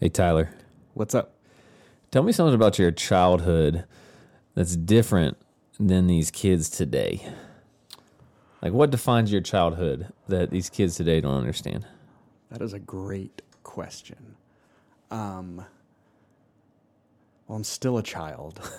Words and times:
Hey, 0.00 0.08
Tyler, 0.08 0.50
What's 0.94 1.12
up? 1.12 1.34
tell 2.12 2.22
me 2.22 2.30
something 2.30 2.54
about 2.54 2.78
your 2.78 2.92
childhood 2.92 3.84
that's 4.54 4.76
different 4.76 5.36
than 5.80 6.06
these 6.06 6.30
kids 6.30 6.70
today. 6.70 7.26
Like, 8.62 8.72
what 8.72 8.90
defines 8.90 9.32
your 9.32 9.40
childhood 9.40 10.12
that 10.28 10.50
these 10.50 10.70
kids 10.70 10.94
today 10.94 11.20
don't 11.20 11.34
understand? 11.34 11.84
That 12.50 12.62
is 12.62 12.72
a 12.72 12.78
great 12.78 13.42
question. 13.64 14.36
Um, 15.10 15.64
well, 17.48 17.56
I'm 17.56 17.64
still 17.64 17.98
a 17.98 18.02
child. 18.04 18.60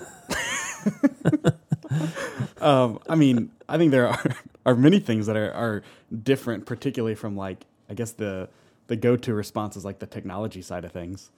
um, 2.61 2.99
I 3.09 3.15
mean, 3.15 3.51
I 3.67 3.77
think 3.77 3.91
there 3.91 4.07
are, 4.07 4.23
are 4.65 4.75
many 4.75 5.01
things 5.01 5.25
that 5.25 5.35
are, 5.35 5.51
are 5.51 5.83
different, 6.23 6.65
particularly 6.65 7.15
from 7.15 7.35
like 7.35 7.65
I 7.89 7.93
guess 7.93 8.11
the 8.11 8.47
the 8.89 8.95
go 8.95 9.15
to 9.15 9.33
response 9.33 9.77
is 9.77 9.85
like 9.85 9.99
the 9.99 10.07
technology 10.07 10.61
side 10.61 10.83
of 10.83 10.91
things. 10.91 11.31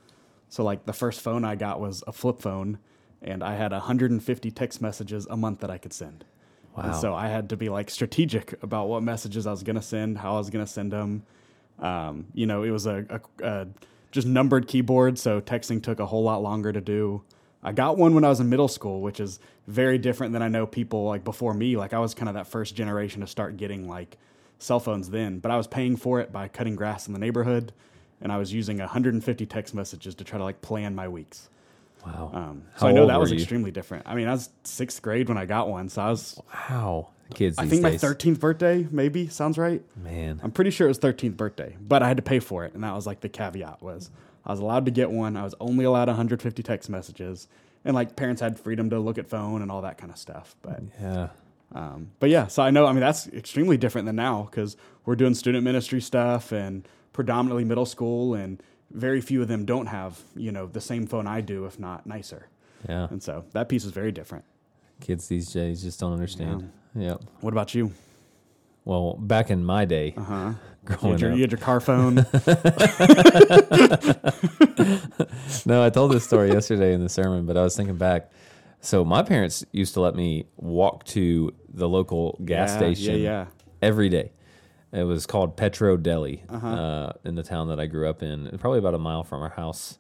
So 0.50 0.64
like 0.64 0.86
the 0.86 0.94
first 0.94 1.22
phone 1.22 1.46
I 1.46 1.56
got 1.56 1.80
was 1.80 2.02
a 2.08 2.12
flip 2.12 2.42
phone, 2.42 2.80
and 3.22 3.44
I 3.44 3.56
had 3.56 3.72
150 3.72 4.52
text 4.52 4.82
messages 4.82 5.28
a 5.30 5.38
month 5.38 5.60
that 5.60 5.70
I 5.70 5.78
could 5.78 5.94
send. 5.94 6.26
And 6.76 6.86
Wow. 6.86 7.00
so 7.00 7.14
I 7.14 7.28
had 7.28 7.50
to 7.50 7.58
be 7.58 7.68
like 7.68 7.90
strategic 7.90 8.62
about 8.64 8.88
what 8.88 9.04
messages 9.04 9.46
I 9.46 9.52
was 9.52 9.62
going 9.64 9.76
to 9.76 9.82
send, 9.82 10.18
how 10.18 10.36
I 10.36 10.38
was 10.38 10.50
going 10.50 10.66
to 10.66 10.72
send 10.72 10.92
them. 10.94 11.24
Um, 11.78 12.28
you 12.34 12.46
know, 12.46 12.64
it 12.64 12.72
was 12.72 12.86
a, 12.86 13.06
a, 13.10 13.46
a 13.46 13.68
just 14.12 14.26
numbered 14.26 14.68
keyboard, 14.68 15.20
so 15.20 15.42
texting 15.42 15.84
took 15.84 16.00
a 16.00 16.06
whole 16.06 16.24
lot 16.24 16.42
longer 16.42 16.72
to 16.72 16.82
do. 16.82 17.24
I 17.62 17.74
got 17.74 17.98
one 17.98 18.16
when 18.16 18.24
I 18.24 18.30
was 18.30 18.40
in 18.40 18.50
middle 18.50 18.70
school, 18.70 19.02
which 19.02 19.20
is 19.20 19.40
very 19.68 19.98
different 19.98 20.32
than 20.34 20.42
I 20.42 20.48
know 20.48 20.66
people 20.66 21.04
like 21.06 21.24
before 21.26 21.54
me. 21.54 21.76
Like 21.76 21.94
I 21.94 22.00
was 22.00 22.14
kind 22.14 22.30
of 22.30 22.36
that 22.36 22.48
first 22.48 22.76
generation 22.76 23.20
to 23.22 23.28
start 23.28 23.58
getting 23.58 23.88
like 23.88 24.18
cell 24.62 24.80
phones 24.80 25.10
then, 25.10 25.40
but 25.40 25.52
I 25.52 25.58
was 25.58 25.68
paying 25.68 25.96
for 25.96 26.20
it 26.20 26.32
by 26.32 26.48
cutting 26.48 26.76
grass 26.76 27.08
in 27.08 27.14
the 27.14 27.20
neighborhood, 27.20 27.74
and 28.22 28.32
I 28.32 28.38
was 28.38 28.54
using 28.54 28.78
150 28.78 29.46
text 29.48 29.74
messages 29.74 30.16
to 30.16 30.24
try 30.24 30.38
to 30.38 30.44
like 30.44 30.62
plan 30.62 30.94
my 30.96 31.08
weeks. 31.08 31.50
Wow. 32.06 32.32
Um, 32.34 32.64
How 32.74 32.80
so 32.82 32.88
I 32.88 32.92
know 32.92 33.06
that 33.08 33.20
was 33.20 33.32
you? 33.32 33.38
extremely 33.38 33.72
different. 33.72 34.08
I 34.08 34.16
mean, 34.16 34.28
I 34.28 34.32
was 34.32 34.50
sixth 34.64 35.02
grade 35.02 35.30
when 35.30 35.38
I 35.38 35.46
got 35.46 35.70
one, 35.70 35.90
so 35.90 36.02
I 36.02 36.10
was 36.10 36.40
Wow. 36.70 37.10
Kids 37.34 37.58
I 37.58 37.66
think 37.66 37.82
my 37.82 37.92
13th 37.92 38.42
birthday, 38.42 38.86
maybe 38.92 39.30
sounds 39.30 39.58
right. 39.58 39.82
Man. 39.96 40.42
I'm 40.44 40.52
pretty 40.52 40.70
sure 40.70 40.86
it 40.88 40.90
was 40.90 41.00
13th 41.00 41.38
birthday, 41.38 41.78
but 41.80 42.04
I 42.04 42.08
had 42.10 42.18
to 42.18 42.24
pay 42.24 42.40
for 42.40 42.66
it, 42.66 42.74
and 42.74 42.84
that 42.84 42.94
was 42.94 43.08
like 43.08 43.22
the 43.22 43.30
caveat 43.30 43.82
was 43.82 44.10
I 44.46 44.52
was 44.52 44.60
allowed 44.60 44.86
to 44.86 44.92
get 44.92 45.12
one. 45.12 45.38
I 45.38 45.44
was 45.44 45.56
only 45.60 45.86
allowed 45.86 46.08
150 46.08 46.62
text 46.64 46.90
messages, 46.90 47.48
and 47.86 47.96
like 47.96 48.16
parents 48.16 48.42
had 48.42 48.60
freedom 48.60 48.90
to 48.90 49.00
look 49.00 49.18
at 49.18 49.28
phone 49.28 49.62
and 49.62 49.72
all 49.72 49.82
that 49.84 49.98
kind 49.98 50.12
of 50.12 50.18
stuff. 50.18 50.56
But 50.62 50.82
Yeah. 51.00 51.30
Um, 51.74 52.12
but 52.20 52.30
yeah, 52.30 52.48
so 52.48 52.64
I 52.64 52.72
know. 52.72 52.86
I 52.86 52.92
mean, 52.92 53.02
that's 53.02 53.28
extremely 53.28 53.78
different 53.78 54.06
than 54.06 54.16
now 54.16 54.48
because 54.50 54.76
we're 55.06 55.16
doing 55.16 55.34
student 55.34 55.64
ministry 55.64 56.02
stuff 56.02 56.52
and 56.52 56.88
predominantly 57.14 57.64
middle 57.66 57.86
school, 57.86 58.34
and 58.34 58.62
very 58.92 59.22
few 59.22 59.42
of 59.42 59.48
them 59.48 59.66
don't 59.66 59.88
have 59.88 60.22
you 60.36 60.52
know 60.52 60.68
the 60.68 60.82
same 60.82 61.08
phone 61.08 61.28
I 61.28 61.42
do, 61.42 61.66
if 61.66 61.80
not 61.80 62.06
nicer. 62.06 62.48
Yeah. 62.90 63.08
And 63.10 63.22
so 63.24 63.46
that 63.52 63.70
piece 63.70 63.86
is 63.86 63.92
very 63.92 64.12
different. 64.12 64.44
Kids 65.00 65.28
these 65.28 65.52
days 65.52 65.82
just 65.84 66.00
don't 66.00 66.14
understand. 66.14 66.72
Yep. 66.96 67.22
What 67.42 67.54
about 67.54 67.74
you? 67.74 67.92
Well, 68.84 69.14
back 69.14 69.52
in 69.52 69.64
my 69.64 69.86
day, 69.86 70.14
Uh 70.18 70.24
huh. 70.24 70.54
You, 70.90 70.96
growing 70.98 71.12
had 71.12 71.22
your- 71.22 71.32
up, 71.32 71.36
you 71.38 71.42
had 71.44 71.52
your 71.52 71.60
car 71.60 71.80
phone. 71.80 72.16
no, 75.66 75.84
I 75.84 75.90
told 75.92 76.12
this 76.12 76.24
story 76.24 76.52
yesterday 76.52 76.94
in 76.94 77.04
the 77.04 77.10
sermon, 77.10 77.46
but 77.46 77.56
I 77.56 77.62
was 77.64 77.78
thinking 77.78 77.98
back. 77.98 78.32
So 78.82 79.06
my 79.06 79.22
parents 79.24 79.64
used 79.72 79.94
to 79.94 80.02
let 80.02 80.16
me 80.16 80.48
walk 80.58 81.04
to 81.06 81.54
the 81.72 81.88
local 81.88 82.40
gas 82.44 82.72
Yeah, 82.72 82.78
station 82.78 83.16
Yeah, 83.16 83.20
yeah. 83.22 83.46
every 83.82 84.10
day. 84.10 84.32
It 84.92 85.04
was 85.04 85.26
called 85.26 85.56
Petro 85.56 85.96
Deli 85.98 86.44
Uh-huh. 86.50 86.68
uh, 86.68 87.14
in 87.24 87.36
the 87.36 87.44
town 87.44 87.70
that 87.70 87.80
I 87.80 87.86
grew 87.86 88.10
up 88.10 88.22
in, 88.24 88.50
probably 88.60 88.80
about 88.80 88.94
a 88.96 89.00
mile 89.00 89.24
from 89.24 89.42
our 89.42 89.50
house. 89.50 90.00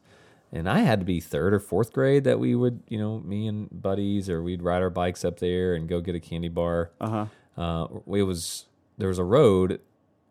And 0.51 0.67
I 0.67 0.79
had 0.79 0.99
to 0.99 1.05
be 1.05 1.21
third 1.21 1.53
or 1.53 1.59
fourth 1.59 1.93
grade 1.93 2.25
that 2.25 2.39
we 2.39 2.55
would, 2.55 2.81
you 2.89 2.97
know, 2.97 3.19
me 3.19 3.47
and 3.47 3.69
buddies, 3.71 4.29
or 4.29 4.43
we'd 4.43 4.61
ride 4.61 4.81
our 4.81 4.89
bikes 4.89 5.23
up 5.23 5.39
there 5.39 5.75
and 5.75 5.87
go 5.87 6.01
get 6.01 6.13
a 6.15 6.19
candy 6.19 6.49
bar. 6.49 6.91
Uh 6.99 7.25
huh. 7.55 7.61
Uh, 7.61 7.87
it 8.17 8.23
was 8.23 8.65
there 8.97 9.07
was 9.07 9.17
a 9.19 9.23
road 9.23 9.79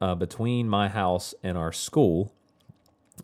uh, 0.03 0.15
between 0.15 0.69
my 0.69 0.89
house 0.89 1.35
and 1.43 1.57
our 1.57 1.73
school, 1.73 2.35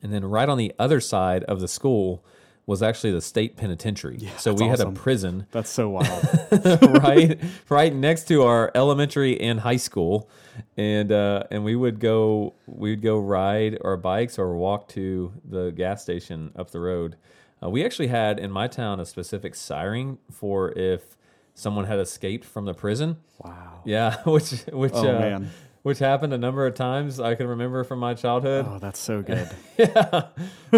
and 0.02 0.10
then 0.10 0.24
right 0.24 0.48
on 0.48 0.56
the 0.56 0.72
other 0.78 1.00
side 1.00 1.44
of 1.44 1.60
the 1.60 1.68
school 1.68 2.24
was 2.66 2.82
actually 2.82 3.12
the 3.12 3.20
state 3.20 3.56
penitentiary. 3.56 4.18
so 4.38 4.50
that's 4.50 4.62
we 4.62 4.68
had 4.68 4.80
a 4.80 4.90
prison 4.90 5.46
That's 5.52 5.70
so 5.70 5.88
wild. 5.90 7.02
right 7.02 7.38
right 7.68 7.94
next 7.94 8.24
to 8.28 8.42
our 8.42 8.70
elementary 8.74 9.40
and 9.40 9.60
high 9.60 9.76
school, 9.76 10.28
and 10.76 11.12
uh, 11.12 11.44
and 11.50 11.64
we 11.64 11.76
would 11.76 12.00
go 12.00 12.54
we 12.66 12.90
would 12.90 13.02
go 13.02 13.18
ride 13.18 13.78
our 13.84 13.96
bikes 13.96 14.38
or 14.38 14.56
walk 14.56 14.88
to 14.88 15.32
the 15.48 15.70
gas 15.70 16.02
station 16.02 16.50
up 16.56 16.70
the 16.70 16.80
road. 16.80 17.16
Uh, 17.62 17.70
we 17.70 17.84
actually 17.84 18.08
had 18.08 18.38
in 18.38 18.50
my 18.50 18.66
town 18.66 19.00
a 19.00 19.06
specific 19.06 19.54
siren 19.54 20.18
for 20.30 20.72
if 20.78 21.16
someone 21.54 21.86
had 21.86 21.98
escaped 21.98 22.44
from 22.44 22.64
the 22.66 22.74
prison. 22.74 23.16
wow. 23.38 23.80
Yeah, 23.84 24.16
which 24.24 24.50
which 24.72 24.92
Oh, 24.94 25.08
uh, 25.16 25.18
man. 25.20 25.50
which 25.82 26.00
happened 26.00 26.32
a 26.32 26.38
number 26.38 26.66
of 26.66 26.74
times 26.74 27.20
I 27.20 27.34
can 27.36 27.46
remember 27.46 27.84
from 27.84 28.00
my 28.00 28.12
childhood. 28.14 28.66
Oh, 28.68 28.78
that's 28.80 28.98
so 28.98 29.22
good. 29.22 29.48
Yeah. 29.78 30.26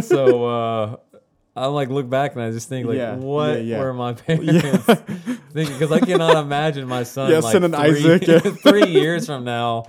so 0.03 0.45
uh, 0.47 0.97
I 1.59 1.67
like 1.67 1.89
look 1.89 2.09
back 2.09 2.35
and 2.35 2.43
I 2.43 2.51
just 2.51 2.69
think 2.69 2.87
like, 2.87 2.97
Yeah, 2.97 3.17
what 3.17 3.57
yeah, 3.57 3.77
yeah. 3.77 3.81
were 3.81 3.93
my 3.95 4.13
parents 4.27 4.47
thinking? 5.53 5.75
Because 5.75 5.93
I 5.93 6.01
cannot 6.01 6.37
imagine 6.37 6.87
my 6.89 7.03
son 7.15 7.31
Yeah, 7.31 7.39
like 7.39 7.53
sending 7.53 7.73
three, 7.73 7.81
Isaac, 7.91 8.27
yeah. 8.27 8.39
three 8.71 8.87
years 8.89 9.27
from 9.27 9.45
now 9.45 9.85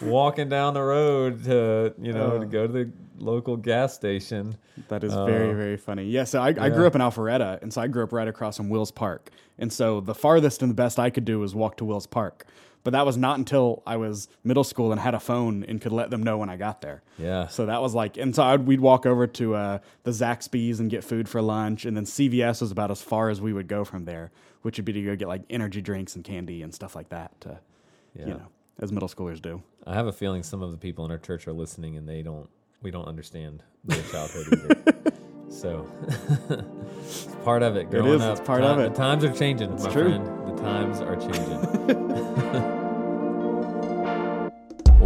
walking 0.00 0.48
down 0.48 0.74
the 0.74 0.82
road 0.82 1.44
to 1.44 1.94
you 2.00 2.12
know 2.12 2.38
to 2.40 2.46
go 2.46 2.66
to 2.66 2.72
the 2.72 2.92
local 3.18 3.56
gas 3.56 3.94
station. 3.94 4.56
That 4.88 5.04
is 5.04 5.12
very, 5.14 5.50
Uh, 5.50 5.54
very 5.54 5.76
funny. 5.76 6.04
Yeah, 6.06 6.24
so 6.24 6.40
I, 6.40 6.48
I 6.48 6.70
grew 6.70 6.86
up 6.88 6.94
in 6.96 7.00
Alpharetta, 7.00 7.62
and 7.62 7.72
so 7.72 7.80
I 7.80 7.86
grew 7.86 8.02
up 8.02 8.12
right 8.12 8.26
across 8.26 8.56
from 8.56 8.68
Wills 8.68 8.90
Park. 8.90 9.30
And 9.58 9.72
so 9.72 10.00
the 10.00 10.14
farthest 10.14 10.60
and 10.62 10.70
the 10.70 10.74
best 10.74 10.98
I 10.98 11.08
could 11.10 11.24
do 11.24 11.38
was 11.38 11.54
walk 11.54 11.76
to 11.76 11.84
Wills 11.84 12.06
Park. 12.06 12.46
But 12.84 12.92
that 12.94 13.06
was 13.06 13.16
not 13.16 13.38
until 13.38 13.82
I 13.86 13.96
was 13.96 14.28
middle 14.42 14.64
school 14.64 14.90
and 14.90 15.00
had 15.00 15.14
a 15.14 15.20
phone 15.20 15.64
and 15.64 15.80
could 15.80 15.92
let 15.92 16.10
them 16.10 16.22
know 16.24 16.38
when 16.38 16.48
I 16.50 16.56
got 16.56 16.80
there. 16.80 17.02
Yeah. 17.16 17.46
So 17.46 17.66
that 17.66 17.80
was 17.80 17.94
like, 17.94 18.16
and 18.16 18.34
so 18.34 18.42
I'd, 18.42 18.66
we'd 18.66 18.80
walk 18.80 19.06
over 19.06 19.26
to 19.28 19.54
uh, 19.54 19.78
the 20.02 20.10
Zaxby's 20.10 20.80
and 20.80 20.90
get 20.90 21.04
food 21.04 21.28
for 21.28 21.40
lunch, 21.40 21.84
and 21.84 21.96
then 21.96 22.04
CVS 22.04 22.60
was 22.60 22.72
about 22.72 22.90
as 22.90 23.00
far 23.00 23.28
as 23.30 23.40
we 23.40 23.52
would 23.52 23.68
go 23.68 23.84
from 23.84 24.04
there, 24.04 24.32
which 24.62 24.78
would 24.78 24.84
be 24.84 24.92
to 24.94 25.02
go 25.02 25.14
get 25.14 25.28
like 25.28 25.42
energy 25.48 25.80
drinks 25.80 26.16
and 26.16 26.24
candy 26.24 26.62
and 26.62 26.74
stuff 26.74 26.96
like 26.96 27.08
that. 27.10 27.40
To, 27.42 27.60
Yeah. 28.16 28.26
you 28.26 28.34
know, 28.34 28.48
as 28.80 28.90
middle 28.90 29.08
schoolers 29.08 29.40
do. 29.40 29.62
I 29.86 29.94
have 29.94 30.08
a 30.08 30.12
feeling 30.12 30.42
some 30.42 30.60
of 30.62 30.72
the 30.72 30.78
people 30.78 31.04
in 31.04 31.10
our 31.12 31.18
church 31.18 31.46
are 31.46 31.52
listening 31.52 31.96
and 31.96 32.08
they 32.08 32.22
don't 32.22 32.48
we 32.82 32.90
don't 32.90 33.06
understand 33.06 33.62
their 33.84 34.02
childhood 34.10 34.46
either. 34.52 35.12
so 35.48 35.86
it's 37.04 37.26
part 37.44 37.62
of 37.62 37.76
it. 37.76 37.90
Growing 37.90 38.14
is, 38.14 38.22
up, 38.22 38.38
it's 38.38 38.46
part 38.46 38.62
of 38.64 38.80
it. 38.80 38.90
The 38.90 38.96
times 38.96 39.22
are 39.24 39.32
changing, 39.32 39.72
It's 39.72 39.84
my 39.84 39.90
true. 39.92 40.08
friend. 40.08 40.26
The 40.58 40.62
times 40.62 41.00
are 41.00 41.14
changing. 41.16 41.71
Well, 42.32 42.80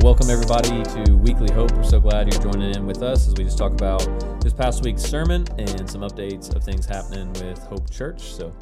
welcome 0.00 0.30
everybody 0.30 0.84
to 0.84 1.16
Weekly 1.16 1.52
Hope. 1.52 1.72
We're 1.72 1.82
so 1.82 1.98
glad 1.98 2.32
you're 2.32 2.40
joining 2.40 2.72
in 2.76 2.86
with 2.86 3.02
us 3.02 3.26
as 3.26 3.34
we 3.34 3.42
just 3.42 3.58
talk 3.58 3.72
about 3.72 4.00
this 4.40 4.52
past 4.52 4.84
week's 4.84 5.02
sermon 5.02 5.44
and 5.58 5.90
some 5.90 6.02
updates 6.02 6.54
of 6.54 6.62
things 6.62 6.86
happening 6.86 7.32
with 7.32 7.58
Hope 7.64 7.90
Church. 7.90 8.20
So, 8.20 8.52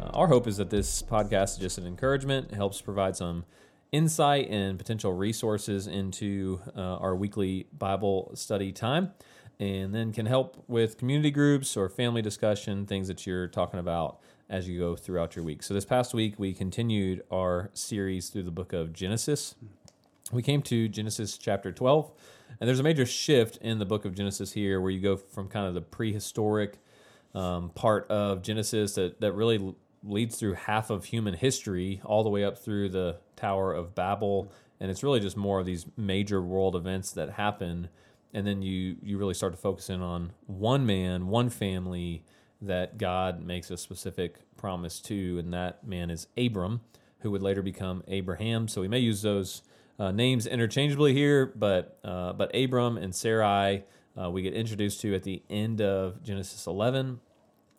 uh, 0.00 0.06
our 0.14 0.26
hope 0.26 0.46
is 0.46 0.56
that 0.56 0.70
this 0.70 1.02
podcast 1.02 1.52
is 1.52 1.58
just 1.58 1.76
an 1.76 1.86
encouragement, 1.86 2.54
helps 2.54 2.80
provide 2.80 3.16
some 3.16 3.44
insight 3.92 4.48
and 4.48 4.78
potential 4.78 5.12
resources 5.12 5.86
into 5.86 6.60
uh, 6.74 6.80
our 6.80 7.14
weekly 7.14 7.66
Bible 7.76 8.30
study 8.34 8.72
time, 8.72 9.12
and 9.58 9.94
then 9.94 10.12
can 10.12 10.26
help 10.26 10.62
with 10.68 10.98
community 10.98 11.30
groups 11.30 11.76
or 11.76 11.88
family 11.88 12.22
discussion, 12.22 12.86
things 12.86 13.08
that 13.08 13.26
you're 13.26 13.48
talking 13.48 13.80
about 13.80 14.18
as 14.48 14.68
you 14.68 14.78
go 14.78 14.94
throughout 14.94 15.34
your 15.34 15.44
week. 15.44 15.62
So, 15.62 15.74
this 15.74 15.84
past 15.84 16.14
week, 16.14 16.34
we 16.38 16.52
continued 16.52 17.22
our 17.30 17.70
series 17.74 18.28
through 18.28 18.44
the 18.44 18.50
book 18.50 18.72
of 18.72 18.92
Genesis. 18.92 19.54
We 20.32 20.42
came 20.42 20.62
to 20.62 20.88
Genesis 20.88 21.38
chapter 21.38 21.72
12, 21.72 22.10
and 22.60 22.68
there's 22.68 22.80
a 22.80 22.84
major 22.84 23.06
shift 23.06 23.58
in 23.58 23.78
the 23.78 23.86
book 23.86 24.04
of 24.04 24.14
Genesis 24.14 24.52
here 24.52 24.80
where 24.80 24.90
you 24.90 25.00
go 25.00 25.16
from 25.16 25.48
kind 25.48 25.66
of 25.66 25.74
the 25.74 25.80
prehistoric 25.80 26.78
um, 27.34 27.70
part 27.70 28.10
of 28.10 28.42
Genesis 28.42 28.94
that, 28.94 29.20
that 29.20 29.32
really 29.32 29.74
leads 30.02 30.36
through 30.36 30.54
half 30.54 30.90
of 30.90 31.04
human 31.04 31.34
history 31.34 32.00
all 32.04 32.22
the 32.22 32.30
way 32.30 32.44
up 32.44 32.58
through 32.58 32.88
the 32.88 33.18
Tower 33.36 33.72
of 33.72 33.94
Babel. 33.94 34.52
And 34.80 34.90
it's 34.90 35.02
really 35.02 35.20
just 35.20 35.36
more 35.36 35.60
of 35.60 35.66
these 35.66 35.86
major 35.96 36.40
world 36.40 36.74
events 36.74 37.12
that 37.12 37.30
happen. 37.30 37.88
And 38.32 38.46
then 38.46 38.62
you, 38.62 38.96
you 39.02 39.18
really 39.18 39.34
start 39.34 39.52
to 39.52 39.58
focus 39.58 39.88
in 39.88 40.02
on 40.02 40.32
one 40.46 40.84
man, 40.84 41.28
one 41.28 41.48
family 41.50 42.24
that 42.60 42.98
God 42.98 43.42
makes 43.44 43.70
a 43.70 43.76
specific 43.76 44.36
promise 44.56 45.00
to. 45.02 45.38
And 45.38 45.52
that 45.52 45.86
man 45.86 46.10
is 46.10 46.26
Abram, 46.36 46.80
who 47.20 47.30
would 47.30 47.42
later 47.42 47.62
become 47.62 48.02
Abraham. 48.08 48.68
So 48.68 48.80
we 48.80 48.88
may 48.88 48.98
use 48.98 49.22
those 49.22 49.62
uh, 49.98 50.10
names 50.10 50.46
interchangeably 50.46 51.14
here, 51.14 51.46
but 51.56 51.98
uh, 52.04 52.34
but 52.34 52.54
Abram 52.54 52.98
and 52.98 53.14
Sarai 53.14 53.84
uh, 54.20 54.30
we 54.30 54.42
get 54.42 54.54
introduced 54.54 55.00
to 55.02 55.14
at 55.14 55.22
the 55.24 55.42
end 55.50 55.80
of 55.80 56.22
Genesis 56.22 56.66
11, 56.66 57.20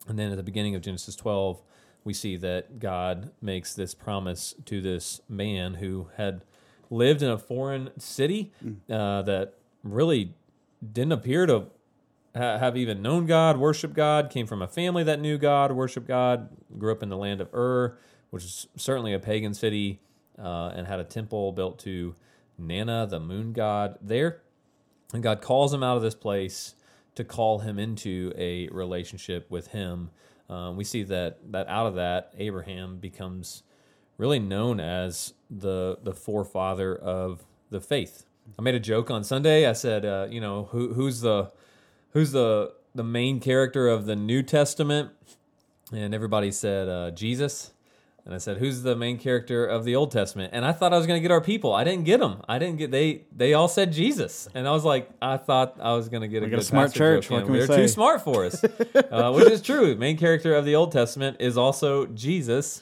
and 0.08 0.20
then 0.20 0.32
at 0.32 0.38
the 0.38 0.44
beginning 0.44 0.76
of 0.76 0.82
Genesis 0.82 1.16
12, 1.16 1.62
we 2.04 2.14
see 2.14 2.38
that 2.38 2.80
God 2.80 3.32
makes 3.42 3.74
this 3.74 3.94
promise 3.94 4.54
to 4.66 4.80
this 4.80 5.20
man 5.28 5.76
who 5.76 6.10
had 6.16 6.44
lived 6.90 7.22
in 7.22 7.30
a 7.30 7.38
foreign 7.38 7.90
city 8.00 8.54
uh, 8.90 9.22
that 9.24 9.56
really 9.94 10.34
didn't 10.94 11.14
appear 11.14 11.46
to 11.46 11.68
ha- 12.36 12.58
have 12.58 12.78
even 12.78 13.02
known 13.02 13.26
God, 13.26 13.58
worship 13.58 13.94
God, 13.94 14.30
came 14.30 14.48
from 14.48 14.62
a 14.62 14.68
family 14.68 15.04
that 15.04 15.20
knew 15.20 15.38
God, 15.38 15.72
worship 15.72 16.08
God, 16.08 16.50
grew 16.78 16.92
up 16.92 17.04
in 17.04 17.10
the 17.10 17.18
land 17.18 17.42
of 17.42 17.54
Ur, 17.54 17.98
which 18.30 18.44
is 18.44 18.68
certainly 18.76 19.14
a 19.14 19.20
pagan 19.20 19.54
city, 19.54 20.00
uh, 20.38 20.72
and 20.76 20.88
had 20.88 21.00
a 21.00 21.04
temple 21.04 21.52
built 21.52 21.80
to 21.80 22.16
Nanna, 22.58 23.08
the 23.08 23.20
moon 23.20 23.54
god, 23.54 23.98
there. 24.02 24.42
And 25.14 25.24
God 25.24 25.42
calls 25.42 25.74
him 25.74 25.84
out 25.84 25.98
of 25.98 26.04
this 26.04 26.16
place 26.16 26.76
to 27.16 27.24
call 27.24 27.60
him 27.60 27.80
into 27.80 28.34
a 28.38 28.68
relationship 28.70 29.50
with 29.50 29.68
him. 29.68 30.12
Um, 30.50 30.78
we 30.78 30.84
see 30.84 31.04
that 31.04 31.40
that 31.52 31.68
out 31.68 31.88
of 31.88 31.96
that, 31.96 32.32
Abraham 32.38 32.98
becomes 32.98 33.64
really 34.18 34.40
known 34.40 34.80
as 34.80 35.34
the 35.50 35.98
the 36.04 36.14
forefather 36.14 36.96
of 36.96 37.46
the 37.70 37.82
faith. 37.82 38.27
I 38.58 38.62
made 38.62 38.76
a 38.76 38.80
joke 38.80 39.12
on 39.12 39.24
Sunday. 39.24 39.68
I 39.68 39.74
said, 39.74 40.06
uh, 40.06 40.28
you 40.30 40.42
know, 40.42 40.70
who, 40.72 40.94
who's 40.94 41.22
the 41.22 41.52
who's 42.12 42.32
the 42.32 42.74
the 42.96 43.04
main 43.04 43.40
character 43.40 43.88
of 43.88 44.06
the 44.06 44.16
New 44.16 44.42
Testament? 44.44 45.12
And 45.92 46.14
everybody 46.14 46.52
said 46.52 46.90
uh, 46.90 47.12
Jesus. 47.12 47.72
And 48.26 48.36
I 48.36 48.40
said, 48.40 48.58
"Who's 48.58 48.82
the 48.84 48.94
main 48.94 49.18
character 49.18 49.66
of 49.66 49.86
the 49.86 49.96
Old 49.96 50.12
Testament?" 50.12 50.50
And 50.54 50.66
I 50.66 50.74
thought 50.74 50.92
I 50.92 50.98
was 50.98 51.08
going 51.08 51.16
to 51.18 51.22
get 51.22 51.32
our 51.32 51.40
people. 51.40 51.74
I 51.74 51.86
didn't 51.86 52.04
get 52.04 52.20
them. 52.20 52.42
I 52.46 52.60
didn't 52.60 52.76
get 52.78 52.92
they. 52.92 53.22
They 53.34 53.54
all 53.54 53.70
said 53.70 53.94
Jesus, 53.94 54.50
and 54.54 54.68
I 54.68 54.72
was 54.72 54.84
like, 54.84 55.10
I 55.22 55.38
thought 55.38 55.78
I 55.80 55.94
was 55.94 56.10
going 56.10 56.24
to 56.24 56.28
get 56.28 56.42
We 56.42 56.48
a 56.48 56.52
got 56.52 56.60
a 56.60 56.64
smart 56.64 56.94
church. 56.94 57.30
joke 57.30 57.32
What 57.32 57.44
can 57.46 57.54
we 57.54 57.60
They're 57.60 57.68
say? 57.68 57.78
too 57.78 57.88
smart 57.88 58.22
for 58.26 58.44
us, 58.44 58.62
uh, 59.12 59.32
which 59.32 59.50
is 59.50 59.62
true. 59.62 59.96
Main 59.96 60.18
character 60.18 60.54
of 60.56 60.66
the 60.66 60.76
Old 60.76 60.92
Testament 60.92 61.38
is 61.40 61.58
also 61.58 62.06
Jesus. 62.08 62.82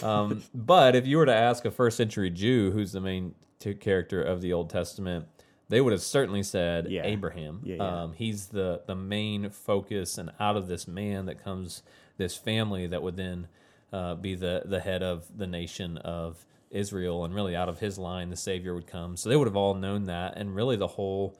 Um, 0.00 0.44
but 0.54 0.94
if 0.94 1.08
you 1.08 1.16
were 1.16 1.26
to 1.26 1.34
ask 1.34 1.64
a 1.64 1.72
first 1.72 1.96
century 1.96 2.30
Jew 2.30 2.70
who's 2.70 2.92
the 2.92 3.00
main 3.00 3.34
t- 3.64 3.74
character 3.74 4.22
of 4.22 4.40
the 4.40 4.52
Old 4.52 4.70
Testament, 4.70 5.26
they 5.68 5.80
would 5.80 5.92
have 5.92 6.02
certainly 6.02 6.42
said 6.42 6.90
Yeah. 6.90 7.02
Abraham. 7.04 7.60
Yeah, 7.64 7.76
yeah. 7.76 8.02
Um, 8.02 8.12
he's 8.12 8.48
the 8.48 8.82
the 8.86 8.94
main 8.94 9.50
focus, 9.50 10.18
and 10.18 10.30
out 10.38 10.56
of 10.56 10.68
this 10.68 10.86
man 10.86 11.26
that 11.26 11.42
comes 11.42 11.82
this 12.16 12.36
family 12.36 12.86
that 12.86 13.02
would 13.02 13.16
then 13.16 13.48
uh, 13.92 14.14
be 14.14 14.34
the 14.34 14.62
the 14.64 14.80
head 14.80 15.02
of 15.02 15.26
the 15.36 15.46
nation 15.46 15.98
of 15.98 16.44
Israel, 16.70 17.24
and 17.24 17.34
really 17.34 17.54
out 17.56 17.68
of 17.68 17.78
his 17.78 17.98
line 17.98 18.30
the 18.30 18.36
Savior 18.36 18.74
would 18.74 18.86
come. 18.86 19.16
So 19.16 19.28
they 19.28 19.36
would 19.36 19.46
have 19.48 19.56
all 19.56 19.74
known 19.74 20.04
that, 20.04 20.36
and 20.36 20.54
really 20.54 20.76
the 20.76 20.88
whole 20.88 21.38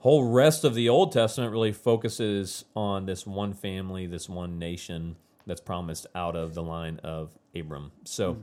whole 0.00 0.24
rest 0.24 0.64
of 0.64 0.74
the 0.74 0.88
Old 0.88 1.12
Testament 1.12 1.52
really 1.52 1.72
focuses 1.72 2.64
on 2.74 3.06
this 3.06 3.24
one 3.26 3.52
family, 3.54 4.06
this 4.06 4.28
one 4.28 4.58
nation 4.58 5.16
that's 5.46 5.60
promised 5.60 6.06
out 6.14 6.34
of 6.36 6.54
the 6.54 6.62
line 6.62 6.98
of 7.04 7.30
Abram. 7.54 7.92
So, 8.04 8.38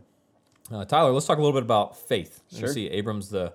uh, 0.72 0.86
Tyler, 0.86 1.12
let's 1.12 1.26
talk 1.26 1.38
a 1.38 1.42
little 1.42 1.54
bit 1.54 1.64
about 1.64 1.98
faith. 1.98 2.42
You 2.50 2.68
see, 2.74 2.88
Abram's 2.90 3.30
the 3.30 3.54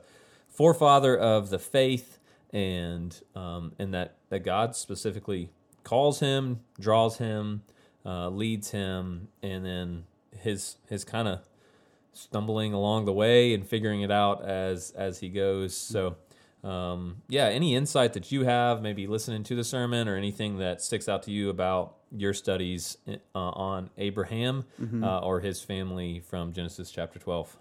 forefather 0.49 1.16
of 1.16 1.50
the 1.50 1.58
faith, 1.58 2.19
and 2.52 3.19
um, 3.34 3.72
and 3.78 3.94
that 3.94 4.16
that 4.31 4.44
God 4.44 4.75
specifically 4.76 5.50
calls 5.82 6.20
him, 6.20 6.61
draws 6.81 7.19
him, 7.19 7.62
uh, 8.05 8.28
leads 8.28 8.70
him, 8.70 9.28
and 9.43 9.64
then 9.64 10.05
his 10.40 10.76
his 10.88 11.05
kind 11.05 11.28
of 11.28 11.40
stumbling 12.12 12.72
along 12.72 13.05
the 13.05 13.12
way 13.12 13.55
and 13.55 13.67
figuring 13.67 14.02
it 14.02 14.10
out 14.10 14.44
as 14.44 14.90
as 14.93 15.20
he 15.20 15.28
goes. 15.28 15.76
So, 15.76 16.17
um, 16.62 17.22
yeah, 17.28 17.46
any 17.46 17.75
insight 17.75 18.12
that 18.14 18.32
you 18.32 18.44
have, 18.44 18.82
maybe 18.82 19.06
listening 19.06 19.43
to 19.44 19.56
the 19.56 19.64
sermon 19.64 20.08
or 20.08 20.17
anything 20.17 20.58
that 20.58 20.81
sticks 20.81 21.08
out 21.08 21.22
to 21.25 21.31
you 21.31 21.50
about 21.50 21.96
your 22.16 22.32
studies 22.32 22.96
uh, 23.08 23.38
on 23.38 23.90
Abraham 23.99 24.64
uh, 25.02 25.19
or 25.19 25.40
his 25.40 25.61
family 25.61 26.20
from 26.20 26.52
Genesis 26.52 26.90
chapter 26.90 27.19
twelve. 27.19 27.56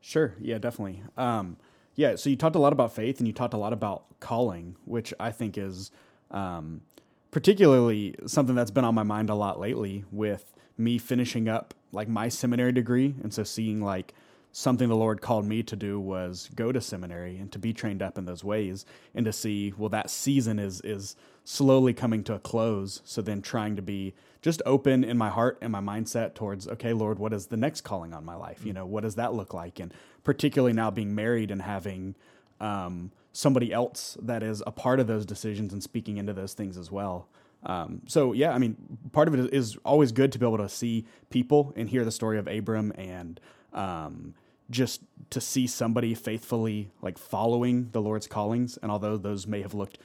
Sure. 0.00 0.34
Yeah, 0.40 0.58
definitely. 0.58 1.02
Um, 1.16 1.56
yeah. 1.94 2.16
So 2.16 2.30
you 2.30 2.36
talked 2.36 2.54
a 2.54 2.60
lot 2.60 2.72
about 2.72 2.94
faith 2.94 3.18
and 3.18 3.26
you 3.26 3.32
talked 3.32 3.54
a 3.54 3.58
lot 3.58 3.72
about 3.72 4.04
calling, 4.20 4.76
which 4.84 5.12
I 5.18 5.32
think 5.32 5.58
is 5.58 5.90
um, 6.30 6.82
particularly 7.30 8.14
something 8.26 8.54
that's 8.54 8.70
been 8.70 8.84
on 8.84 8.94
my 8.94 9.02
mind 9.02 9.30
a 9.30 9.34
lot 9.34 9.58
lately 9.58 10.04
with 10.12 10.54
me 10.76 10.98
finishing 10.98 11.48
up 11.48 11.74
like 11.90 12.08
my 12.08 12.28
seminary 12.28 12.72
degree. 12.72 13.16
And 13.22 13.34
so 13.34 13.42
seeing 13.42 13.82
like 13.82 14.14
something 14.52 14.88
the 14.88 14.96
Lord 14.96 15.20
called 15.20 15.44
me 15.44 15.62
to 15.64 15.76
do 15.76 15.98
was 15.98 16.48
go 16.54 16.72
to 16.72 16.80
seminary 16.80 17.36
and 17.36 17.50
to 17.52 17.58
be 17.58 17.72
trained 17.72 18.02
up 18.02 18.16
in 18.16 18.24
those 18.24 18.44
ways 18.44 18.86
and 19.14 19.24
to 19.26 19.32
see, 19.32 19.74
well, 19.76 19.88
that 19.88 20.10
season 20.10 20.58
is, 20.58 20.80
is 20.84 21.16
slowly 21.48 21.94
coming 21.94 22.22
to 22.22 22.34
a 22.34 22.38
close. 22.38 23.00
So 23.06 23.22
then 23.22 23.40
trying 23.40 23.74
to 23.76 23.82
be 23.82 24.12
just 24.42 24.60
open 24.66 25.02
in 25.02 25.16
my 25.16 25.30
heart 25.30 25.56
and 25.62 25.72
my 25.72 25.80
mindset 25.80 26.34
towards, 26.34 26.68
okay, 26.68 26.92
Lord, 26.92 27.18
what 27.18 27.32
is 27.32 27.46
the 27.46 27.56
next 27.56 27.80
calling 27.80 28.12
on 28.12 28.22
my 28.22 28.34
life? 28.34 28.66
You 28.66 28.74
know, 28.74 28.84
what 28.84 29.02
does 29.02 29.14
that 29.14 29.32
look 29.32 29.54
like? 29.54 29.80
And 29.80 29.94
particularly 30.24 30.74
now 30.74 30.90
being 30.90 31.14
married 31.14 31.50
and 31.50 31.62
having 31.62 32.16
um, 32.60 33.12
somebody 33.32 33.72
else 33.72 34.18
that 34.20 34.42
is 34.42 34.62
a 34.66 34.70
part 34.70 35.00
of 35.00 35.06
those 35.06 35.24
decisions 35.24 35.72
and 35.72 35.82
speaking 35.82 36.18
into 36.18 36.34
those 36.34 36.52
things 36.52 36.76
as 36.76 36.92
well. 36.92 37.28
Um, 37.62 38.02
so 38.06 38.34
yeah, 38.34 38.52
I 38.52 38.58
mean, 38.58 38.76
part 39.12 39.26
of 39.26 39.32
it 39.32 39.40
is, 39.40 39.46
is 39.46 39.78
always 39.86 40.12
good 40.12 40.32
to 40.32 40.38
be 40.38 40.44
able 40.44 40.58
to 40.58 40.68
see 40.68 41.06
people 41.30 41.72
and 41.76 41.88
hear 41.88 42.04
the 42.04 42.12
story 42.12 42.38
of 42.38 42.46
Abram 42.46 42.92
and 42.98 43.40
um, 43.72 44.34
just 44.68 45.00
to 45.30 45.40
see 45.40 45.66
somebody 45.66 46.14
faithfully 46.14 46.90
like 47.00 47.16
following 47.16 47.88
the 47.92 48.02
Lord's 48.02 48.26
callings. 48.26 48.78
And 48.82 48.92
although 48.92 49.16
those 49.16 49.46
may 49.46 49.62
have 49.62 49.72
looked 49.72 49.96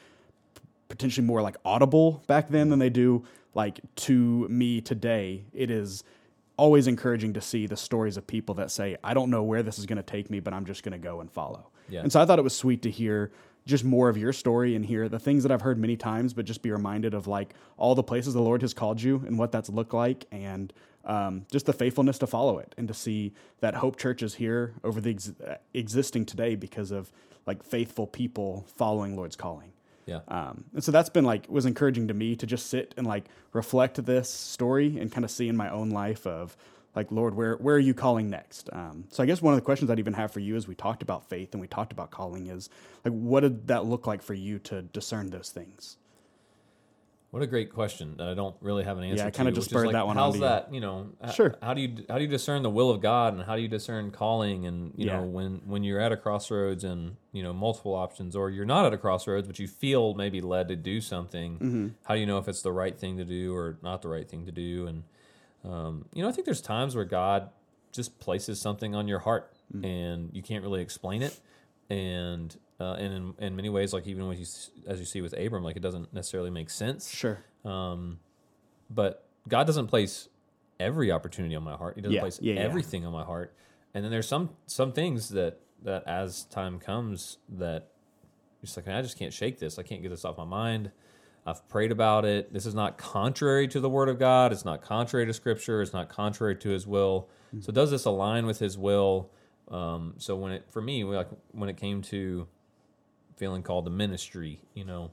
potentially 0.93 1.25
more 1.25 1.41
like 1.41 1.57
audible 1.65 2.23
back 2.27 2.49
then 2.49 2.69
than 2.69 2.77
they 2.77 2.91
do 2.91 3.25
like 3.55 3.79
to 3.95 4.47
me 4.47 4.79
today, 4.79 5.43
it 5.51 5.71
is 5.71 6.03
always 6.55 6.85
encouraging 6.85 7.33
to 7.33 7.41
see 7.41 7.65
the 7.65 7.75
stories 7.75 8.15
of 8.15 8.27
people 8.27 8.53
that 8.53 8.69
say, 8.69 8.95
I 9.03 9.15
don't 9.15 9.31
know 9.31 9.41
where 9.41 9.63
this 9.63 9.79
is 9.79 9.87
going 9.87 9.97
to 9.97 10.03
take 10.03 10.29
me, 10.29 10.39
but 10.39 10.53
I'm 10.53 10.65
just 10.65 10.83
going 10.83 10.91
to 10.91 10.99
go 10.99 11.19
and 11.19 11.31
follow. 11.31 11.71
Yeah. 11.89 12.01
And 12.01 12.11
so 12.11 12.21
I 12.21 12.25
thought 12.27 12.37
it 12.37 12.43
was 12.43 12.55
sweet 12.55 12.83
to 12.83 12.91
hear 12.91 13.31
just 13.65 13.83
more 13.83 14.07
of 14.07 14.17
your 14.17 14.33
story 14.33 14.75
and 14.75 14.85
hear 14.85 15.09
the 15.09 15.17
things 15.17 15.41
that 15.41 15.51
I've 15.51 15.61
heard 15.61 15.79
many 15.79 15.97
times, 15.97 16.33
but 16.33 16.45
just 16.45 16.61
be 16.61 16.71
reminded 16.71 17.15
of 17.15 17.25
like 17.25 17.55
all 17.75 17.95
the 17.95 18.03
places 18.03 18.35
the 18.35 18.41
Lord 18.41 18.61
has 18.61 18.73
called 18.75 19.01
you 19.01 19.23
and 19.25 19.39
what 19.39 19.51
that's 19.51 19.69
looked 19.69 19.95
like 19.95 20.25
and 20.31 20.71
um, 21.05 21.47
just 21.51 21.65
the 21.65 21.73
faithfulness 21.73 22.19
to 22.19 22.27
follow 22.27 22.59
it 22.59 22.75
and 22.77 22.87
to 22.87 22.93
see 22.93 23.33
that 23.61 23.75
Hope 23.75 23.97
Church 23.97 24.21
is 24.21 24.35
here 24.35 24.75
over 24.83 25.01
the 25.01 25.09
ex- 25.09 25.31
existing 25.73 26.25
today 26.27 26.53
because 26.55 26.91
of 26.91 27.11
like 27.47 27.63
faithful 27.63 28.05
people 28.05 28.67
following 28.75 29.15
Lord's 29.15 29.35
calling. 29.35 29.72
Yeah. 30.05 30.19
Um, 30.27 30.65
and 30.73 30.83
so 30.83 30.91
that's 30.91 31.09
been 31.09 31.25
like 31.25 31.45
was 31.49 31.65
encouraging 31.65 32.07
to 32.09 32.13
me 32.13 32.35
to 32.35 32.45
just 32.45 32.67
sit 32.67 32.93
and 32.97 33.07
like 33.07 33.25
reflect 33.53 34.03
this 34.05 34.29
story 34.29 34.97
and 34.99 35.11
kind 35.11 35.23
of 35.23 35.31
see 35.31 35.47
in 35.47 35.57
my 35.57 35.69
own 35.69 35.89
life 35.89 36.27
of 36.27 36.57
like 36.95 37.11
Lord, 37.11 37.35
where 37.35 37.55
where 37.55 37.75
are 37.75 37.79
you 37.79 37.93
calling 37.93 38.29
next? 38.29 38.69
Um, 38.71 39.05
so 39.09 39.23
I 39.23 39.25
guess 39.25 39.41
one 39.41 39.53
of 39.53 39.59
the 39.59 39.65
questions 39.65 39.89
I'd 39.89 39.99
even 39.99 40.13
have 40.13 40.31
for 40.31 40.39
you 40.39 40.55
as 40.55 40.67
we 40.67 40.75
talked 40.75 41.01
about 41.01 41.27
faith 41.27 41.53
and 41.53 41.61
we 41.61 41.67
talked 41.67 41.91
about 41.91 42.11
calling 42.11 42.47
is 42.47 42.69
like 43.03 43.13
what 43.13 43.41
did 43.41 43.67
that 43.67 43.85
look 43.85 44.05
like 44.05 44.21
for 44.21 44.33
you 44.33 44.59
to 44.59 44.81
discern 44.83 45.29
those 45.29 45.49
things? 45.49 45.97
What 47.33 47.41
a 47.41 47.47
great 47.47 47.73
question 47.73 48.13
that 48.17 48.27
I 48.29 48.35
don't 48.35 48.55
really 48.61 48.83
have 48.83 48.99
an 48.99 49.05
answer. 49.05 49.15
To. 49.15 49.21
Yeah, 49.23 49.27
I 49.29 49.31
kinda 49.31 49.51
just 49.51 49.65
which 49.65 49.69
spurred 49.71 49.85
like, 49.87 49.93
that 49.93 50.05
one 50.05 50.17
How's 50.17 50.35
you. 50.35 50.41
that? 50.41 50.71
You 50.71 50.79
know, 50.81 51.07
Sure. 51.33 51.55
How 51.63 51.73
do 51.73 51.81
you 51.81 52.05
how 52.07 52.17
do 52.19 52.21
you 52.23 52.29
discern 52.29 52.61
the 52.61 52.69
will 52.69 52.91
of 52.91 53.01
God, 53.01 53.33
and 53.33 53.41
how 53.41 53.55
do 53.55 53.63
you 53.63 53.67
discern 53.67 54.11
calling? 54.11 54.67
And 54.67 54.93
you 54.95 55.07
Yeah. 55.07 55.17
know, 55.17 55.23
when 55.23 55.61
when 55.65 55.83
you're 55.83 55.99
at 55.99 56.11
a 56.11 56.15
crossroads 56.17 56.83
and 56.83 57.15
you 57.31 57.41
know 57.41 57.51
multiple 57.51 57.95
options, 57.95 58.35
or 58.35 58.51
you're 58.51 58.65
not 58.65 58.85
at 58.85 58.93
a 58.93 58.99
crossroads, 58.99 59.47
but 59.47 59.57
you 59.57 59.67
feel 59.67 60.13
maybe 60.13 60.41
led 60.41 60.67
to 60.67 60.75
do 60.75 61.01
something. 61.01 61.53
Mm-hmm. 61.55 61.87
How 62.03 62.13
do 62.13 62.19
you 62.19 62.27
know 62.27 62.37
if 62.37 62.47
it's 62.47 62.61
the 62.61 62.71
right 62.71 62.95
thing 62.95 63.17
to 63.17 63.25
do 63.25 63.55
or 63.55 63.79
not 63.81 64.03
the 64.03 64.09
right 64.09 64.29
thing 64.29 64.45
to 64.45 64.51
do? 64.51 64.85
And 64.85 65.03
um, 65.65 66.05
you 66.13 66.21
know, 66.21 66.29
I 66.29 66.33
think 66.33 66.45
there's 66.45 66.61
times 66.61 66.95
where 66.95 67.03
God 67.05 67.49
just 67.91 68.19
places 68.19 68.61
something 68.61 68.93
on 68.93 69.07
your 69.07 69.19
heart, 69.19 69.49
Mm. 69.75 69.85
and 69.85 70.29
you 70.33 70.43
can't 70.43 70.61
really 70.63 70.81
explain 70.83 71.23
it. 71.23 71.39
And 71.89 72.55
uh, 72.83 72.95
and 72.95 73.13
in, 73.39 73.45
in 73.47 73.55
many 73.55 73.69
ways, 73.69 73.93
like 73.93 74.05
even 74.07 74.27
when 74.27 74.37
you 74.37 74.45
as 74.87 74.99
you 74.99 75.05
see 75.05 75.21
with 75.21 75.33
Abram, 75.37 75.63
like 75.63 75.75
it 75.77 75.81
doesn't 75.81 76.13
necessarily 76.13 76.49
make 76.49 76.69
sense. 76.69 77.09
Sure. 77.09 77.39
Um, 77.63 78.19
but 78.89 79.25
God 79.47 79.65
doesn't 79.67 79.87
place 79.87 80.29
every 80.79 81.11
opportunity 81.11 81.55
on 81.55 81.63
my 81.63 81.75
heart. 81.75 81.95
He 81.95 82.01
doesn't 82.01 82.13
Yeah, 82.15 82.21
place 82.21 82.39
yeah, 82.41 82.55
yeah. 82.55 82.59
everything 82.61 83.05
on 83.05 83.13
my 83.13 83.23
heart. 83.23 83.55
And 83.93 84.03
then 84.03 84.11
there's 84.11 84.27
some 84.27 84.49
some 84.65 84.91
things 84.91 85.29
that 85.29 85.59
that 85.83 86.03
as 86.07 86.43
time 86.45 86.79
comes 86.79 87.37
that 87.49 87.89
you're 88.61 88.65
just 88.67 88.77
like 88.77 88.87
I 88.87 89.01
just 89.01 89.17
can't 89.19 89.33
shake 89.33 89.59
this. 89.59 89.77
I 89.79 89.83
can't 89.83 90.01
get 90.01 90.09
this 90.09 90.25
off 90.25 90.37
my 90.37 90.45
mind. 90.45 90.91
I've 91.45 91.67
prayed 91.67 91.91
about 91.91 92.23
it. 92.25 92.53
This 92.53 92.65
is 92.65 92.73
not 92.73 92.97
contrary 92.97 93.67
to 93.67 93.79
the 93.81 93.89
word 93.89 94.07
of 94.07 94.17
God. 94.17 94.53
It's 94.53 94.63
not 94.65 94.81
contrary 94.81 95.25
to 95.25 95.33
scripture. 95.33 95.81
It's 95.81 95.91
not 95.93 96.07
contrary 96.07 96.55
to 96.55 96.69
his 96.69 96.87
will. 96.87 97.27
So 97.59 97.71
does 97.71 97.91
this 97.91 98.05
align 98.05 98.45
with 98.47 98.59
his 98.59 98.77
will? 98.77 99.29
Um, 99.69 100.15
so 100.17 100.35
when 100.35 100.53
it 100.53 100.65
for 100.71 100.81
me, 100.81 101.03
like 101.03 101.27
when 101.51 101.69
it 101.69 101.77
came 101.77 102.01
to 102.03 102.47
feeling 103.37 103.63
called 103.63 103.85
to 103.85 103.91
ministry, 103.91 104.61
you 104.73 104.85
know, 104.85 105.11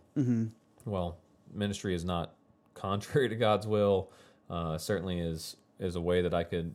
well, 0.85 1.19
ministry 1.53 1.95
is 1.95 2.05
not 2.05 2.35
contrary 2.75 3.29
to 3.29 3.37
God's 3.37 3.67
will. 3.67 4.11
Uh, 4.49 4.77
certainly 4.79 5.19
is 5.21 5.57
is 5.79 5.97
a 5.97 6.01
way 6.01 6.21
that 6.23 6.35
I 6.35 6.45
could 6.45 6.75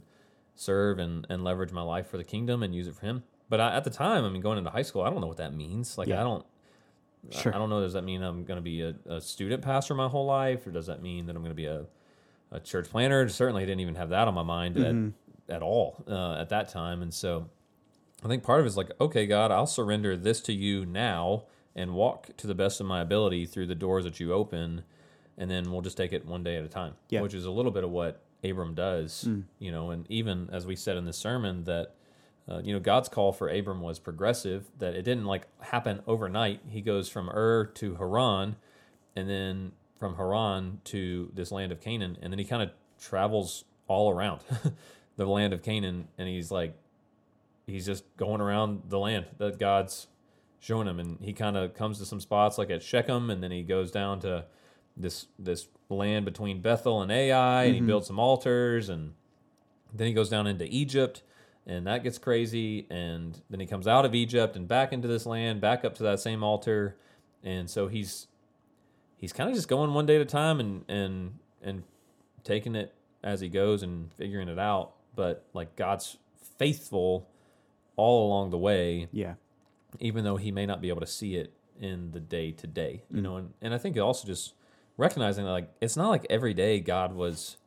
serve 0.55 0.97
and, 0.99 1.27
and 1.29 1.43
leverage 1.43 1.71
my 1.71 1.81
life 1.81 2.07
for 2.07 2.17
the 2.17 2.23
kingdom 2.23 2.63
and 2.63 2.73
use 2.73 2.87
it 2.87 2.95
for 2.95 3.01
Him. 3.05 3.23
But 3.49 3.59
I, 3.61 3.75
at 3.75 3.83
the 3.83 3.89
time, 3.91 4.23
I 4.25 4.29
mean, 4.29 4.41
going 4.41 4.57
into 4.57 4.69
high 4.71 4.81
school, 4.81 5.01
I 5.03 5.09
don't 5.09 5.21
know 5.21 5.27
what 5.27 5.37
that 5.37 5.53
means. 5.53 5.97
Like, 5.97 6.07
Yeah. 6.07 6.21
I 6.21 6.23
don't. 6.23 6.45
Sure. 7.31 7.53
I 7.55 7.57
don't 7.57 7.69
know. 7.71 7.81
Does 7.81 7.93
that 7.93 8.03
mean 8.03 8.21
I'm 8.21 8.43
going 8.45 8.57
to 8.57 8.61
be 8.61 8.81
a, 8.81 8.93
a 9.07 9.19
student 9.19 9.63
pastor 9.63 9.95
my 9.95 10.07
whole 10.07 10.25
life, 10.27 10.65
or 10.67 10.71
does 10.71 10.85
that 10.87 11.01
mean 11.01 11.25
that 11.25 11.35
I'm 11.35 11.41
going 11.41 11.49
to 11.51 11.55
be 11.55 11.65
a, 11.65 11.85
a 12.51 12.59
church 12.59 12.87
planter? 12.89 13.27
Certainly, 13.29 13.63
I 13.63 13.65
didn't 13.65 13.81
even 13.81 13.95
have 13.95 14.09
that 14.09 14.27
on 14.27 14.33
my 14.35 14.43
mind 14.43 14.77
at, 15.49 15.55
at 15.55 15.61
all 15.63 16.03
uh, 16.07 16.35
at 16.39 16.49
that 16.49 16.69
time. 16.69 17.01
And 17.01 17.11
so, 17.13 17.49
I 18.25 18.27
think 18.27 18.43
part 18.43 18.59
of 18.59 18.65
it 18.65 18.69
is 18.69 18.77
like, 18.77 18.91
okay, 18.99 19.27
God, 19.27 19.51
I'll 19.51 19.67
surrender 19.67 20.17
this 20.17 20.41
to 20.41 20.53
you 20.53 20.85
now, 20.85 21.43
and 21.75 21.93
walk 21.93 22.35
to 22.37 22.47
the 22.47 22.55
best 22.55 22.79
of 22.79 22.87
my 22.87 23.01
ability 23.01 23.45
through 23.45 23.67
the 23.67 23.75
doors 23.75 24.03
that 24.05 24.19
you 24.19 24.33
open, 24.33 24.83
and 25.37 25.51
then 25.51 25.71
we'll 25.71 25.81
just 25.81 25.97
take 25.97 26.11
it 26.11 26.25
one 26.25 26.43
day 26.43 26.55
at 26.55 26.63
a 26.63 26.67
time. 26.67 26.95
Yeah. 27.09 27.21
Which 27.21 27.35
is 27.35 27.45
a 27.45 27.51
little 27.51 27.71
bit 27.71 27.83
of 27.83 27.91
what 27.91 28.21
Abram 28.43 28.73
does, 28.73 29.27
you 29.59 29.71
know, 29.71 29.91
and 29.91 30.09
even 30.09 30.49
as 30.51 30.65
we 30.65 30.75
said 30.75 30.97
in 30.97 31.05
the 31.05 31.13
sermon 31.13 31.63
that. 31.65 31.93
Uh, 32.47 32.61
you 32.63 32.71
know, 32.71 32.79
God's 32.79 33.09
call 33.09 33.33
for 33.33 33.49
Abram 33.49 33.81
was 33.81 33.97
progressive. 33.97 34.69
That 34.77 34.93
it 34.93 35.01
didn't 35.01 35.25
like 35.25 35.47
happen 35.61 36.03
overnight. 36.05 36.61
He 36.69 36.79
goes 36.79 37.09
from 37.09 37.27
Ur 37.27 37.65
to 37.73 37.95
Haran, 37.95 38.55
and 39.15 39.27
then 39.27 39.71
from 39.97 40.15
Haran 40.17 40.79
to 40.83 41.31
this 41.33 41.51
land 41.51 41.71
of 41.71 41.81
Canaan, 41.81 42.19
and 42.21 42.31
then 42.31 42.37
he 42.37 42.45
kind 42.45 42.61
of 42.61 42.69
travels 42.99 43.63
all 43.87 44.11
around 44.11 44.41
the 45.17 45.25
land 45.25 45.53
of 45.53 45.63
Canaan, 45.63 46.07
and 46.19 46.27
he's 46.27 46.51
like, 46.51 46.77
he's 47.67 47.85
just 47.85 48.03
going 48.17 48.41
around 48.41 48.83
the 48.89 48.99
land 48.99 49.25
that 49.37 49.59
God's 49.59 50.07
showing 50.59 50.87
him, 50.87 50.99
and 50.99 51.17
he 51.21 51.33
kind 51.33 51.57
of 51.57 51.73
comes 51.73 51.99
to 51.99 52.05
some 52.05 52.19
spots 52.19 52.57
like 52.57 52.69
at 52.69 52.81
Shechem, 52.81 53.29
and 53.29 53.43
then 53.43 53.51
he 53.51 53.63
goes 53.63 53.91
down 53.91 54.19
to 54.21 54.45
this 54.97 55.27
this 55.37 55.67
land 55.89 56.25
between 56.25 56.61
Bethel 56.61 57.01
and 57.01 57.11
Ai, 57.11 57.63
and 57.63 57.73
he 57.73 57.79
mm-hmm. 57.79 57.87
builds 57.87 58.07
some 58.07 58.19
altars, 58.19 58.89
and 58.89 59.13
then 59.93 60.07
he 60.07 60.13
goes 60.13 60.29
down 60.29 60.47
into 60.47 60.65
Egypt, 60.65 61.21
and 61.67 61.85
that 61.87 62.03
gets 62.03 62.17
crazy, 62.17 62.87
and 62.89 63.41
then 63.49 63.59
he 63.59 63.65
comes 63.65 63.87
out 63.87 64.05
of 64.05 64.15
Egypt 64.15 64.55
and 64.55 64.67
back 64.67 64.93
into 64.93 65.07
this 65.07 65.25
land, 65.25 65.61
back 65.61 65.85
up 65.85 65.95
to 65.95 66.03
that 66.03 66.19
same 66.19 66.43
altar, 66.43 66.97
and 67.43 67.69
so 67.69 67.87
he's 67.87 68.27
he's 69.17 69.33
kind 69.33 69.49
of 69.49 69.55
just 69.55 69.67
going 69.67 69.93
one 69.93 70.05
day 70.05 70.15
at 70.15 70.21
a 70.21 70.25
time 70.25 70.59
and 70.59 70.83
and 70.89 71.39
and 71.61 71.83
taking 72.43 72.75
it 72.75 72.93
as 73.23 73.41
he 73.41 73.49
goes 73.49 73.83
and 73.83 74.13
figuring 74.13 74.47
it 74.47 74.59
out. 74.59 74.93
But 75.15 75.45
like 75.53 75.75
God's 75.75 76.17
faithful 76.57 77.27
all 77.95 78.27
along 78.27 78.49
the 78.51 78.57
way, 78.57 79.07
Yeah. 79.11 79.35
even 79.99 80.23
though 80.23 80.37
he 80.37 80.51
may 80.51 80.65
not 80.65 80.81
be 80.81 80.89
able 80.89 81.01
to 81.01 81.07
see 81.07 81.35
it 81.35 81.53
in 81.79 82.11
the 82.11 82.19
day 82.19 82.51
to 82.51 82.67
day, 82.67 83.03
you 83.11 83.21
know. 83.21 83.37
And, 83.37 83.53
and 83.61 83.73
I 83.73 83.77
think 83.77 83.97
also 83.97 84.25
just 84.27 84.53
recognizing 84.97 85.43
that 85.45 85.51
like 85.51 85.69
it's 85.81 85.97
not 85.97 86.09
like 86.09 86.25
every 86.29 86.53
day 86.53 86.79
God 86.79 87.13
was 87.13 87.57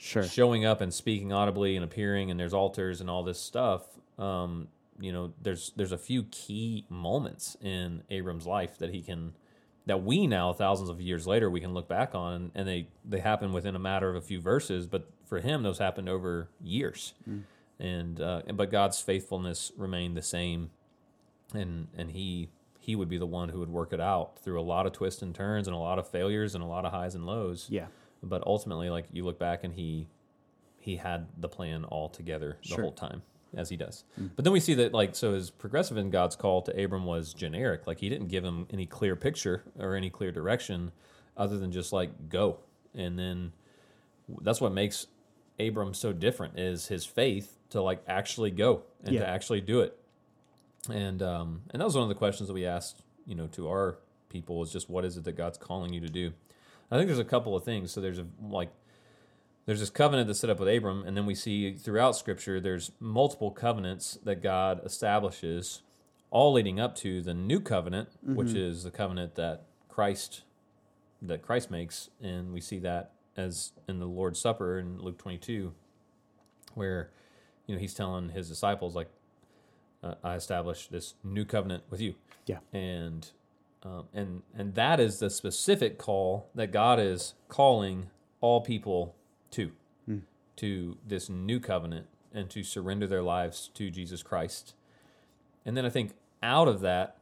Sure. 0.00 0.22
showing 0.22 0.64
up 0.64 0.80
and 0.80 0.94
speaking 0.94 1.32
audibly 1.32 1.74
and 1.74 1.84
appearing 1.84 2.30
and 2.30 2.38
there's 2.38 2.54
altars 2.54 3.00
and 3.00 3.10
all 3.10 3.24
this 3.24 3.40
stuff 3.40 3.82
um, 4.16 4.68
you 5.00 5.12
know 5.12 5.32
there's 5.42 5.72
there's 5.74 5.90
a 5.90 5.98
few 5.98 6.22
key 6.30 6.84
moments 6.88 7.56
in 7.60 8.02
abram's 8.08 8.46
life 8.46 8.78
that 8.78 8.90
he 8.90 9.02
can 9.02 9.32
that 9.86 10.04
we 10.04 10.28
now 10.28 10.52
thousands 10.52 10.88
of 10.88 11.00
years 11.00 11.26
later 11.26 11.50
we 11.50 11.58
can 11.60 11.74
look 11.74 11.88
back 11.88 12.14
on 12.14 12.52
and 12.54 12.68
they 12.68 12.86
they 13.04 13.18
happen 13.18 13.52
within 13.52 13.74
a 13.74 13.78
matter 13.80 14.08
of 14.08 14.14
a 14.14 14.20
few 14.20 14.40
verses 14.40 14.86
but 14.86 15.10
for 15.24 15.40
him 15.40 15.64
those 15.64 15.78
happened 15.78 16.08
over 16.08 16.48
years 16.62 17.14
and 17.80 18.20
uh, 18.20 18.42
but 18.54 18.70
god's 18.70 19.00
faithfulness 19.00 19.72
remained 19.76 20.16
the 20.16 20.22
same. 20.22 20.70
And 21.54 21.88
and 21.96 22.10
he 22.10 22.50
he 22.78 22.94
would 22.96 23.08
be 23.08 23.18
the 23.18 23.26
one 23.26 23.48
who 23.50 23.58
would 23.60 23.70
work 23.70 23.92
it 23.92 24.00
out 24.00 24.38
through 24.38 24.60
a 24.60 24.62
lot 24.62 24.86
of 24.86 24.92
twists 24.92 25.22
and 25.22 25.34
turns 25.34 25.66
and 25.68 25.74
a 25.74 25.78
lot 25.78 25.98
of 25.98 26.08
failures 26.08 26.54
and 26.54 26.62
a 26.64 26.66
lot 26.66 26.84
of 26.84 26.92
highs 26.92 27.14
and 27.14 27.24
lows. 27.26 27.66
Yeah. 27.70 27.86
but 28.22 28.42
ultimately 28.46 28.90
like 28.90 29.06
you 29.12 29.24
look 29.24 29.38
back 29.38 29.62
and 29.64 29.74
he 29.74 30.08
he 30.80 30.96
had 30.96 31.26
the 31.38 31.48
plan 31.48 31.84
all 31.84 32.08
together 32.08 32.56
the 32.62 32.68
Sure. 32.68 32.82
whole 32.82 32.92
time 32.92 33.22
as 33.56 33.68
he 33.70 33.76
does. 33.76 34.04
But 34.36 34.44
then 34.44 34.52
we 34.52 34.60
see 34.60 34.74
that 34.74 34.92
like 34.92 35.14
so 35.16 35.32
his 35.34 35.50
progressive 35.50 35.96
in 35.96 36.10
god's 36.10 36.36
call 36.36 36.60
to 36.62 36.82
abram 36.84 37.06
was 37.06 37.32
generic. 37.32 37.86
Like 37.86 37.98
he 38.00 38.08
didn't 38.08 38.28
give 38.28 38.44
him 38.44 38.66
any 38.70 38.84
clear 38.86 39.16
picture 39.16 39.64
or 39.78 39.94
any 39.94 40.10
clear 40.10 40.32
direction 40.32 40.92
other 41.36 41.56
than 41.58 41.72
just 41.72 41.92
like 41.92 42.28
go. 42.28 42.58
And 42.94 43.18
then 43.18 43.52
that's 44.42 44.60
what 44.60 44.72
makes 44.72 45.06
abram 45.58 45.94
so 45.94 46.12
different 46.12 46.58
is 46.58 46.86
his 46.88 47.04
faith 47.04 47.58
to 47.70 47.82
like 47.82 48.02
actually 48.08 48.50
go 48.50 48.82
and 49.04 49.14
Yeah. 49.14 49.20
to 49.20 49.28
actually 49.28 49.60
do 49.60 49.80
it. 49.80 49.98
And 50.90 51.22
um 51.22 51.62
and 51.70 51.80
that 51.80 51.84
was 51.84 51.94
one 51.94 52.02
of 52.04 52.08
the 52.08 52.14
questions 52.14 52.48
that 52.48 52.54
we 52.54 52.64
asked 52.66 53.02
you 53.26 53.34
know 53.34 53.46
to 53.48 53.68
our 53.68 53.98
people 54.28 54.62
is 54.62 54.72
just 54.72 54.88
what 54.88 55.04
is 55.04 55.16
it 55.16 55.24
that 55.24 55.36
god's 55.36 55.58
calling 55.58 55.92
you 55.92 56.00
to 56.00 56.08
do? 56.08 56.32
I 56.90 56.96
think 56.96 57.06
there's 57.08 57.18
a 57.18 57.24
couple 57.24 57.54
of 57.56 57.64
things. 57.64 57.90
So 57.90 58.00
there's 58.00 58.18
a 58.18 58.26
like 58.40 58.70
there's 59.66 59.80
this 59.80 59.90
covenant 59.90 60.28
that's 60.28 60.40
set 60.40 60.48
up 60.48 60.58
with 60.60 60.68
abram 60.68 61.04
and 61.06 61.14
then 61.16 61.26
we 61.26 61.34
see 61.34 61.74
throughout 61.74 62.16
scripture 62.16 62.58
there's 62.58 62.90
multiple 63.00 63.50
covenants 63.50 64.18
that 64.24 64.42
god 64.42 64.80
establishes 64.84 65.82
all 66.30 66.52
leading 66.54 66.80
up 66.80 66.94
to 66.96 67.20
the 67.20 67.34
new 67.34 67.60
covenant 67.60 68.08
which 68.22 68.54
is 68.54 68.82
the 68.84 68.90
covenant 68.90 69.34
that 69.34 69.64
christ 69.88 70.42
that 71.20 71.42
christ 71.42 71.70
makes. 71.70 72.08
And 72.22 72.52
we 72.54 72.60
see 72.62 72.78
that 72.78 73.12
as 73.38 73.72
in 73.88 73.98
the 73.98 74.06
lord's 74.06 74.38
supper 74.38 74.78
in 74.78 74.98
luke 74.98 75.16
22 75.16 75.72
where 76.74 77.10
you 77.66 77.74
know 77.74 77.80
he's 77.80 77.94
telling 77.94 78.28
his 78.30 78.48
disciples 78.48 78.94
like 78.94 79.08
uh, 80.02 80.14
I 80.22 80.34
established 80.34 80.92
this 80.92 81.14
new 81.24 81.44
covenant 81.44 81.84
with 81.90 82.00
you. 82.00 82.14
Yeah. 82.46 82.58
And 82.72 83.30
um, 83.82 84.06
and 84.12 84.42
and 84.56 84.74
that 84.74 85.00
is 85.00 85.18
the 85.18 85.30
specific 85.30 85.98
call 85.98 86.48
that 86.54 86.72
God 86.72 86.98
is 86.98 87.34
calling 87.48 88.10
all 88.40 88.60
people 88.60 89.14
to 89.52 89.72
to 90.56 90.96
this 91.06 91.28
new 91.28 91.60
covenant 91.60 92.06
and 92.34 92.50
to 92.50 92.64
surrender 92.64 93.06
their 93.06 93.22
lives 93.22 93.70
to 93.74 93.90
Jesus 93.90 94.24
Christ. 94.24 94.74
And 95.64 95.76
then 95.76 95.86
I 95.86 95.88
think 95.88 96.14
out 96.42 96.66
of 96.66 96.80
that, 96.80 97.16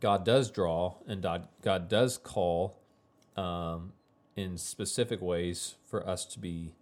God 0.00 0.24
does 0.24 0.50
draw 0.50 0.96
and 1.06 1.22
God, 1.22 1.46
God 1.62 1.88
does 1.88 2.18
call 2.18 2.78
um, 3.36 3.92
in 4.36 4.58
specific 4.58 5.20
ways 5.22 5.76
for 5.86 6.06
us 6.06 6.24
to 6.26 6.38
be, 6.38 6.74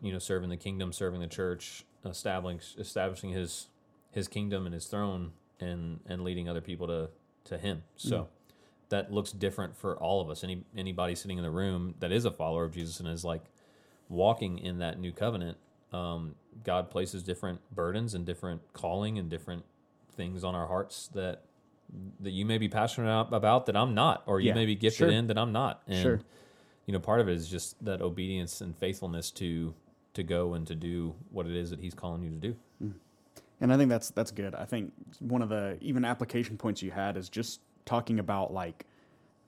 you 0.00 0.12
know, 0.12 0.18
serving 0.18 0.50
the 0.50 0.56
kingdom, 0.56 0.92
serving 0.92 1.20
the 1.20 1.26
church, 1.26 1.84
establishing 2.04 2.60
establishing 2.78 3.30
His 3.30 3.68
His 4.10 4.28
kingdom 4.28 4.66
and 4.66 4.74
His 4.74 4.86
throne, 4.86 5.32
and 5.58 6.00
and 6.06 6.22
leading 6.22 6.48
other 6.48 6.60
people 6.60 6.86
to 6.86 7.08
to 7.44 7.58
Him. 7.58 7.82
So 7.96 8.28
that 8.90 9.12
looks 9.12 9.32
different 9.32 9.76
for 9.76 9.96
all 9.96 10.20
of 10.20 10.28
us. 10.28 10.44
Any 10.44 10.64
anybody 10.76 11.14
sitting 11.14 11.38
in 11.38 11.44
the 11.44 11.50
room 11.50 11.94
that 12.00 12.12
is 12.12 12.24
a 12.24 12.30
follower 12.30 12.64
of 12.64 12.74
Jesus 12.74 13.00
and 13.00 13.08
is 13.08 13.24
like 13.24 13.42
walking 14.08 14.58
in 14.58 14.78
that 14.78 14.98
new 14.98 15.12
covenant, 15.12 15.56
um, 15.92 16.34
God 16.64 16.90
places 16.90 17.22
different 17.22 17.60
burdens 17.74 18.14
and 18.14 18.26
different 18.26 18.60
calling 18.72 19.18
and 19.18 19.30
different 19.30 19.64
things 20.16 20.44
on 20.44 20.54
our 20.54 20.66
hearts 20.66 21.08
that 21.14 21.44
that 22.20 22.30
you 22.30 22.44
may 22.44 22.58
be 22.58 22.68
passionate 22.68 23.28
about 23.32 23.66
that 23.66 23.76
I'm 23.76 23.94
not, 23.94 24.22
or 24.26 24.40
you 24.40 24.48
Yeah, 24.48 24.54
may 24.54 24.66
be 24.66 24.74
gifted 24.76 24.98
sure. 24.98 25.10
in 25.10 25.26
that 25.28 25.38
I'm 25.38 25.52
not. 25.52 25.82
And 25.86 26.02
Sure. 26.02 26.20
You 26.90 26.92
know, 26.92 26.98
part 26.98 27.20
of 27.20 27.28
it 27.28 27.34
is 27.34 27.48
just 27.48 27.82
that 27.84 28.02
obedience 28.02 28.60
and 28.60 28.76
faithfulness 28.76 29.30
to 29.30 29.72
to 30.14 30.24
go 30.24 30.54
and 30.54 30.66
to 30.66 30.74
do 30.74 31.14
what 31.30 31.46
it 31.46 31.54
is 31.54 31.70
that 31.70 31.78
He's 31.78 31.94
calling 31.94 32.24
you 32.24 32.30
to 32.30 32.36
do. 32.36 32.56
And 33.60 33.72
I 33.72 33.76
think 33.76 33.90
that's 33.90 34.10
that's 34.10 34.32
good. 34.32 34.56
I 34.56 34.64
think 34.64 34.92
one 35.20 35.40
of 35.40 35.48
the 35.48 35.78
even 35.80 36.04
application 36.04 36.56
points 36.56 36.82
you 36.82 36.90
had 36.90 37.16
is 37.16 37.28
just 37.28 37.60
talking 37.84 38.18
about 38.18 38.52
like 38.52 38.86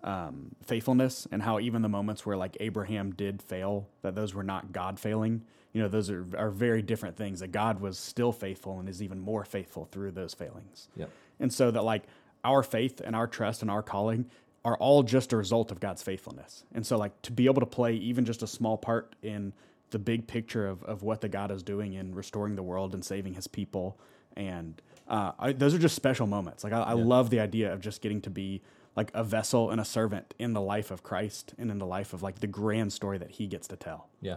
um, 0.04 0.54
faithfulness 0.62 1.26
and 1.32 1.42
how 1.42 1.58
even 1.58 1.82
the 1.82 1.88
moments 1.88 2.25
where 2.25 2.37
like 2.37 2.56
Abraham 2.61 3.11
did 3.11 3.42
fail, 3.42 3.88
that 4.02 4.14
those 4.14 4.34
were 4.34 4.44
not 4.44 4.70
God 4.70 5.00
failing. 5.00 5.42
You 5.72 5.82
know, 5.82 5.88
those 5.88 6.11
are 6.11 6.25
are 6.38 6.50
very 6.50 6.80
different 6.80 7.16
things. 7.16 7.40
That 7.40 7.50
God 7.50 7.80
was 7.80 7.99
still 7.99 8.30
faithful 8.30 8.78
and 8.78 8.88
is 8.88 9.02
even 9.02 9.18
more 9.18 9.44
faithful 9.44 9.88
through 9.90 10.12
those 10.12 10.32
failings. 10.32 10.87
Yep. 10.94 11.11
And 11.40 11.52
so 11.52 11.72
that 11.72 11.82
like 11.82 12.04
our 12.44 12.62
faith 12.62 13.00
and 13.04 13.16
our 13.16 13.26
trust 13.26 13.62
and 13.62 13.70
our 13.70 13.82
calling 13.82 14.26
are 14.64 14.76
all 14.76 15.02
just 15.02 15.33
a 15.33 15.37
result 15.37 15.71
of 15.71 15.81
God's 15.81 16.02
faithfulness. 16.02 16.64
And 16.73 16.87
so 16.87 16.97
like 16.97 17.21
to 17.23 17.33
be 17.33 17.47
able 17.47 17.61
to 17.61 17.66
play 17.66 17.95
even 17.95 18.25
just 18.25 18.42
a 18.42 18.47
small 18.47 18.76
part 18.78 19.14
in 19.23 19.52
the 19.90 19.99
big 19.99 20.26
picture 20.26 20.66
of, 20.66 20.83
of 20.85 21.02
what 21.02 21.21
the 21.21 21.28
God 21.28 21.50
is 21.50 21.62
doing 21.62 21.95
in 21.95 22.14
restoring 22.14 22.54
the 22.57 22.62
world 22.62 22.95
and 22.95 23.04
saving 23.04 23.35
his 23.35 23.47
people. 23.47 23.99
And 24.37 24.81
uh, 25.09 25.33
I, 25.38 25.52
those 25.52 25.75
are 25.75 25.78
just 25.78 25.97
special 25.97 26.26
moments. 26.26 26.64
Like 26.64 26.73
I, 26.73 26.81
I 26.81 26.92
love 26.92 27.31
the 27.31 27.40
idea 27.40 27.73
of 27.73 27.81
just 27.81 28.00
getting 28.00 28.21
to 28.23 28.31
be 28.31 28.62
like 28.95 29.11
a 29.14 29.25
vessel 29.25 29.71
and 29.71 29.81
a 29.81 29.85
servant 29.85 30.35
in 30.38 30.52
the 30.52 30.61
life 30.61 30.90
of 30.90 31.02
Christ 31.02 31.54
and 31.59 31.71
in 31.71 31.78
the 31.78 31.87
life 31.87 32.12
of 32.12 32.23
like 32.23 32.40
the 32.40 32.47
grand 32.47 32.92
story 32.92 33.19
that 33.19 33.33
he 33.33 33.47
gets 33.47 33.66
to 33.69 33.76
tell. 33.76 34.09
Yeah. 34.21 34.37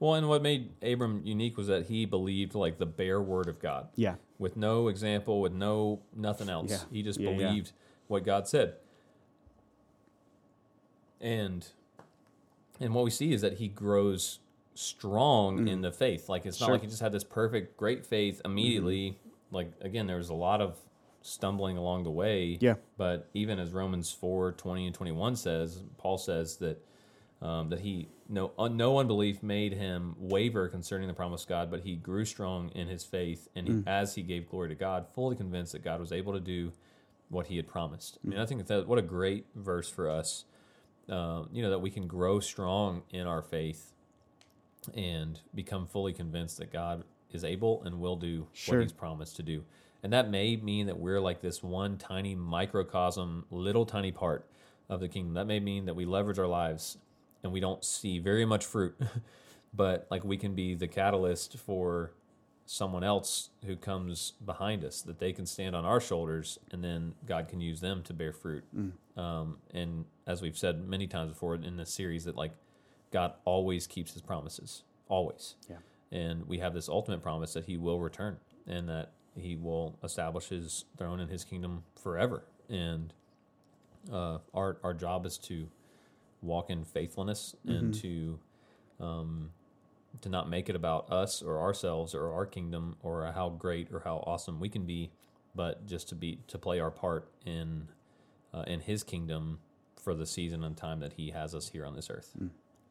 Well, 0.00 0.14
and 0.14 0.28
what 0.28 0.42
made 0.42 0.70
Abram 0.82 1.22
unique 1.24 1.56
was 1.56 1.66
that 1.66 1.86
he 1.86 2.04
believed 2.06 2.54
like 2.54 2.78
the 2.78 2.86
bare 2.86 3.20
word 3.20 3.48
of 3.48 3.60
God. 3.60 3.88
Yeah. 3.96 4.14
With 4.38 4.56
no 4.56 4.88
example, 4.88 5.40
with 5.40 5.52
no 5.52 6.00
nothing 6.16 6.48
else. 6.48 6.70
Yeah. 6.70 6.78
He 6.90 7.02
just 7.02 7.20
Yeah, 7.20 7.30
yeah. 7.30 7.36
believed 7.36 7.72
what 8.08 8.24
God 8.24 8.48
said. 8.48 8.74
And 11.20 11.66
and 12.80 12.94
what 12.94 13.04
we 13.04 13.10
see 13.10 13.32
is 13.32 13.42
that 13.42 13.54
he 13.54 13.68
grows 13.68 14.38
strong 14.74 15.68
in 15.68 15.82
the 15.82 15.92
faith. 15.92 16.28
Like 16.28 16.46
it's 16.46 16.60
not 16.60 16.66
Mm. 16.66 16.68
Sure. 16.68 16.68
Mm-hmm. 16.68 16.72
like 16.72 16.80
he 16.82 16.86
just 16.88 17.02
had 17.02 17.12
this 17.12 17.24
perfect 17.24 17.76
great 17.76 18.06
faith 18.06 18.40
immediately. 18.44 19.18
Like 19.50 19.72
again, 19.80 20.06
there 20.06 20.16
was 20.16 20.30
a 20.30 20.34
lot 20.34 20.60
of 20.60 20.78
stumbling 21.22 21.76
along 21.76 22.04
the 22.04 22.10
way. 22.10 22.56
Yeah. 22.60 22.74
But 22.96 23.28
even 23.34 23.58
as 23.58 23.72
Romans 23.72 24.10
4, 24.10 24.52
20 24.52 24.86
and 24.86 24.94
21 24.94 25.36
says, 25.36 25.82
Paul 25.98 26.16
says 26.16 26.56
that 26.56 26.82
um, 27.42 27.70
that 27.70 27.80
he 27.80 28.08
no 28.28 28.52
un, 28.58 28.76
no 28.76 28.98
unbelief 28.98 29.42
made 29.42 29.72
him 29.72 30.14
waver 30.18 30.68
concerning 30.68 31.08
the 31.08 31.14
promise 31.14 31.42
of 31.42 31.48
God, 31.48 31.70
but 31.70 31.80
he 31.80 31.96
grew 31.96 32.24
strong 32.24 32.68
in 32.74 32.86
his 32.86 33.02
faith, 33.02 33.48
and 33.56 33.66
he, 33.66 33.82
as 33.86 34.14
he 34.14 34.22
gave 34.22 34.48
glory 34.48 34.68
to 34.68 34.74
God, 34.74 35.06
fully 35.14 35.36
convinced 35.36 35.72
that 35.72 35.82
God 35.82 36.00
was 36.00 36.12
able 36.12 36.32
to 36.34 36.40
do 36.40 36.70
what 37.30 37.46
he 37.46 37.56
had 37.56 37.66
promised. 37.66 38.18
I 38.24 38.28
mean, 38.28 38.38
I 38.38 38.44
think 38.46 38.66
that 38.66 38.86
what 38.86 38.98
a 38.98 39.02
great 39.02 39.46
verse 39.54 39.88
for 39.90 40.08
us. 40.08 40.44
Uh, 41.08 41.44
you 41.52 41.62
know 41.62 41.70
that 41.70 41.80
we 41.80 41.90
can 41.90 42.06
grow 42.06 42.38
strong 42.40 43.02
in 43.10 43.26
our 43.26 43.42
faith 43.42 43.92
and 44.94 45.40
become 45.54 45.86
fully 45.86 46.12
convinced 46.12 46.58
that 46.58 46.72
God 46.72 47.04
is 47.32 47.44
able 47.44 47.82
and 47.84 48.00
will 48.00 48.16
do 48.16 48.46
Sure. 48.52 48.76
what 48.78 48.82
He's 48.82 48.92
promised 48.92 49.36
to 49.36 49.42
do. 49.42 49.64
and 50.02 50.12
that 50.14 50.30
may 50.30 50.56
mean 50.56 50.86
that 50.86 50.98
we're 50.98 51.20
like 51.20 51.42
this 51.42 51.62
one 51.62 51.98
tiny 51.98 52.34
microcosm, 52.34 53.44
little 53.50 53.84
tiny 53.84 54.10
part 54.12 54.46
of 54.88 54.98
the 55.00 55.08
kingdom. 55.08 55.34
That 55.34 55.46
may 55.46 55.60
mean 55.60 55.84
that 55.86 55.94
we 55.94 56.06
leverage 56.06 56.38
our 56.38 56.46
lives 56.46 56.96
and 57.42 57.52
we 57.52 57.60
don't 57.60 57.84
see 57.84 58.18
very 58.18 58.44
much 58.46 58.64
fruit, 58.64 58.98
but 59.74 60.06
like 60.10 60.24
we 60.24 60.36
can 60.38 60.54
be 60.54 60.74
the 60.74 60.88
catalyst 60.88 61.58
for 61.58 62.12
someone 62.66 63.02
else 63.04 63.50
who 63.66 63.76
comes 63.76 64.32
behind 64.46 64.84
us 64.84 65.02
that 65.02 65.18
they 65.18 65.32
can 65.32 65.44
stand 65.44 65.74
on 65.76 65.84
our 65.84 66.00
shoulders 66.00 66.58
and 66.70 66.82
then 66.84 67.14
God 67.26 67.48
can 67.48 67.60
use 67.60 67.80
them 67.80 68.02
to 68.04 68.14
bear 68.14 68.32
fruit. 68.32 68.64
Um, 69.16 69.58
and 69.74 70.04
as 70.30 70.40
we've 70.40 70.56
said 70.56 70.86
many 70.86 71.06
times 71.06 71.32
before 71.32 71.56
in 71.56 71.76
this 71.76 71.92
series, 71.92 72.24
that 72.24 72.36
like 72.36 72.52
God 73.12 73.32
always 73.44 73.86
keeps 73.86 74.12
his 74.12 74.22
promises, 74.22 74.84
always. 75.08 75.56
Yeah. 75.68 75.76
And 76.12 76.46
we 76.46 76.58
have 76.58 76.72
this 76.72 76.88
ultimate 76.88 77.22
promise 77.22 77.52
that 77.54 77.64
he 77.64 77.76
will 77.76 78.00
return 78.00 78.36
and 78.66 78.88
that 78.88 79.10
he 79.36 79.56
will 79.56 79.98
establish 80.04 80.48
his 80.48 80.84
throne 80.96 81.20
and 81.20 81.30
his 81.30 81.44
kingdom 81.44 81.82
forever. 82.00 82.44
And 82.68 83.12
uh, 84.12 84.38
our, 84.54 84.78
our 84.82 84.94
job 84.94 85.26
is 85.26 85.36
to 85.44 85.68
walk 86.42 86.70
in 86.70 86.84
faithfulness 86.84 87.54
and 87.66 87.92
to 87.94 88.38
um, 88.98 89.50
to 90.22 90.28
not 90.28 90.48
make 90.48 90.68
it 90.68 90.76
about 90.76 91.10
us 91.12 91.42
or 91.42 91.60
ourselves 91.60 92.14
or 92.14 92.32
our 92.32 92.46
kingdom 92.46 92.96
or 93.02 93.30
how 93.32 93.48
great 93.48 93.88
or 93.92 94.00
how 94.00 94.22
awesome 94.26 94.58
we 94.58 94.68
can 94.68 94.84
be, 94.84 95.10
but 95.54 95.86
just 95.86 96.08
to 96.08 96.14
be 96.14 96.38
to 96.48 96.58
play 96.58 96.80
our 96.80 96.90
part 96.90 97.30
in 97.44 97.88
uh, 98.54 98.64
in 98.66 98.80
His 98.80 99.02
kingdom 99.02 99.58
for 100.00 100.14
the 100.14 100.26
season 100.26 100.64
and 100.64 100.76
time 100.76 101.00
that 101.00 101.12
He 101.14 101.30
has 101.30 101.54
us 101.54 101.68
here 101.68 101.86
on 101.86 101.94
this 101.94 102.10
earth. 102.10 102.32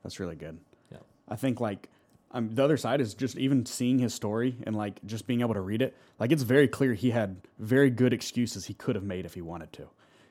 That's 0.03 0.19
really 0.19 0.35
good. 0.35 0.59
Yeah. 0.91 0.99
I 1.27 1.35
think 1.35 1.59
like 1.59 1.89
um, 2.31 2.53
the 2.53 2.63
other 2.63 2.77
side 2.77 3.01
is 3.01 3.13
just 3.13 3.37
even 3.37 3.65
seeing 3.65 3.99
his 3.99 4.13
story 4.13 4.55
and 4.63 4.75
like 4.75 5.03
just 5.05 5.25
being 5.25 5.41
able 5.41 5.55
to 5.55 5.61
read 5.61 5.81
it. 5.81 5.95
Like 6.19 6.31
it's 6.31 6.43
very 6.43 6.67
clear 6.67 6.93
he 6.93 7.11
had 7.11 7.41
very 7.57 7.89
good 7.89 8.13
excuses 8.13 8.65
he 8.65 8.73
could 8.73 8.95
have 8.95 9.03
made 9.03 9.25
if 9.25 9.33
he 9.33 9.41
wanted 9.41 9.73
to. 9.73 9.87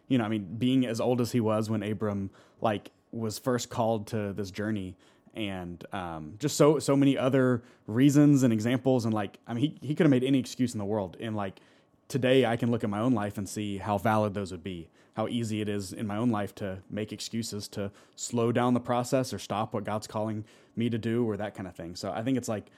You 0.07 0.19
know, 0.19 0.25
I 0.25 0.29
mean, 0.29 0.57
being 0.59 0.87
as 0.87 1.01
old 1.01 1.21
as 1.21 1.33
he 1.33 1.41
was 1.41 1.69
when 1.69 1.83
Abram 1.83 2.31
like 2.61 2.93
was 3.11 3.39
first 3.39 3.69
called 3.69 4.07
to 4.09 4.33
this 4.33 4.51
journey, 4.51 4.97
and 5.35 5.85
um, 5.93 6.35
just 6.39 6.57
so 6.57 6.79
so 6.79 6.97
many 6.97 7.19
other 7.19 7.63
reasons 7.87 8.43
and 8.43 8.53
examples, 8.53 9.05
and 9.05 9.13
like 9.13 9.39
I 9.47 9.55
mean, 9.55 9.77
he 9.81 9.87
he 9.89 9.95
could 9.95 10.05
have 10.05 10.11
made 10.11 10.25
any 10.25 10.39
excuse 10.39 10.73
in 10.73 10.79
the 10.79 10.85
world, 10.85 11.17
and 11.21 11.37
like 11.37 11.61
today 12.09 12.45
I 12.47 12.57
can 12.57 12.71
look 12.71 12.83
at 12.83 12.91
my 12.91 13.01
own 13.01 13.13
life 13.13 13.39
and 13.39 13.49
see 13.49 13.79
how 13.79 13.99
valid 13.99 14.35
those 14.35 14.51
would 14.51 14.65
be. 14.65 14.89
How 15.15 15.29
easy 15.29 15.61
it 15.61 15.69
is 15.69 15.93
in 15.93 16.07
my 16.07 16.17
own 16.17 16.31
life 16.31 16.55
to 16.57 16.79
make 16.89 17.13
excuses 17.13 17.69
to 17.69 17.91
slow 18.17 18.53
down 18.53 18.75
the 18.75 18.81
process 18.81 19.33
or 19.33 19.39
stop 19.39 19.75
what 19.75 19.85
God's 19.85 20.07
calling 20.07 20.45
me 20.77 20.89
to 20.91 20.99
do 20.99 21.29
or 21.29 21.37
that 21.37 21.55
kind 21.55 21.69
of 21.69 21.75
thing. 21.75 21.97
So 21.97 22.13
I 22.13 22.23
think 22.23 22.39
it's 22.39 22.49
like 22.49 22.71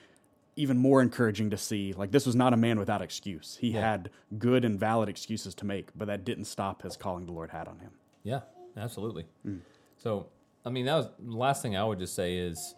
even 0.56 0.78
more 0.78 1.02
encouraging 1.02 1.50
to 1.50 1.56
see 1.56 1.92
like 1.92 2.10
this 2.10 2.26
was 2.26 2.34
not 2.34 2.52
a 2.52 2.56
man 2.56 2.78
without 2.78 3.02
excuse. 3.02 3.58
He 3.60 3.72
had 3.72 4.10
good 4.38 4.64
and 4.64 4.80
valid 4.80 5.08
excuses 5.08 5.54
to 5.56 5.66
make, 5.66 5.90
but 5.94 6.06
that 6.06 6.24
didn't 6.24 6.46
stop 6.46 6.82
his 6.82 6.96
calling 6.96 7.26
the 7.26 7.32
Lord 7.32 7.50
had 7.50 7.68
on 7.68 7.78
him. 7.78 7.92
Yeah, 8.24 8.40
absolutely. 8.76 9.26
Mm. 9.46 9.60
So, 9.98 10.26
I 10.64 10.70
mean, 10.70 10.86
that 10.86 10.96
was 10.96 11.08
the 11.18 11.36
last 11.36 11.62
thing 11.62 11.76
I 11.76 11.84
would 11.84 11.98
just 11.98 12.14
say 12.14 12.36
is 12.36 12.74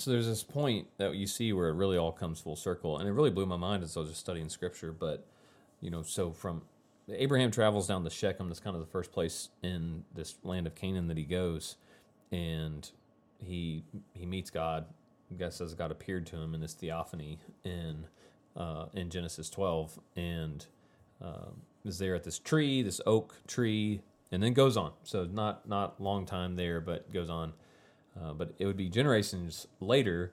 so 0.00 0.10
there's 0.10 0.26
this 0.26 0.42
point 0.42 0.86
that 0.98 1.14
you 1.14 1.26
see 1.26 1.52
where 1.52 1.68
it 1.68 1.74
really 1.74 1.98
all 1.98 2.12
comes 2.12 2.40
full 2.40 2.56
circle, 2.56 2.98
and 2.98 3.08
it 3.08 3.12
really 3.12 3.30
blew 3.30 3.46
my 3.46 3.56
mind 3.56 3.82
as 3.82 3.96
I 3.96 4.00
was 4.00 4.10
just 4.10 4.20
studying 4.20 4.48
scripture. 4.48 4.92
But 4.92 5.26
you 5.80 5.90
know, 5.90 6.02
so 6.02 6.30
from 6.30 6.62
Abraham 7.12 7.50
travels 7.50 7.86
down 7.86 8.04
to 8.04 8.10
Shechem, 8.10 8.48
that's 8.48 8.60
kind 8.60 8.76
of 8.76 8.80
the 8.80 8.90
first 8.90 9.12
place 9.12 9.48
in 9.62 10.04
this 10.14 10.36
land 10.42 10.66
of 10.66 10.74
Canaan 10.74 11.08
that 11.08 11.16
he 11.16 11.24
goes, 11.24 11.76
and 12.32 12.88
he 13.38 13.84
he 14.14 14.26
meets 14.26 14.50
God. 14.50 14.86
God 15.38 15.52
says 15.52 15.74
God 15.74 15.90
appeared 15.90 16.26
to 16.26 16.36
him 16.36 16.54
in 16.54 16.60
this 16.60 16.74
theophany 16.74 17.38
in 17.64 18.06
uh, 18.56 18.86
in 18.94 19.10
Genesis 19.10 19.48
12, 19.50 19.98
and 20.16 20.66
uh, 21.22 21.50
is 21.84 21.98
there 21.98 22.14
at 22.14 22.24
this 22.24 22.38
tree, 22.38 22.82
this 22.82 23.00
oak 23.06 23.36
tree, 23.46 24.00
and 24.32 24.42
then 24.42 24.52
goes 24.52 24.76
on. 24.76 24.92
So 25.04 25.24
not 25.24 25.68
not 25.68 26.00
long 26.00 26.26
time 26.26 26.56
there, 26.56 26.80
but 26.80 27.12
goes 27.12 27.30
on. 27.30 27.52
Uh, 28.22 28.32
but 28.32 28.54
it 28.58 28.66
would 28.66 28.76
be 28.76 28.88
generations 28.88 29.66
later 29.80 30.32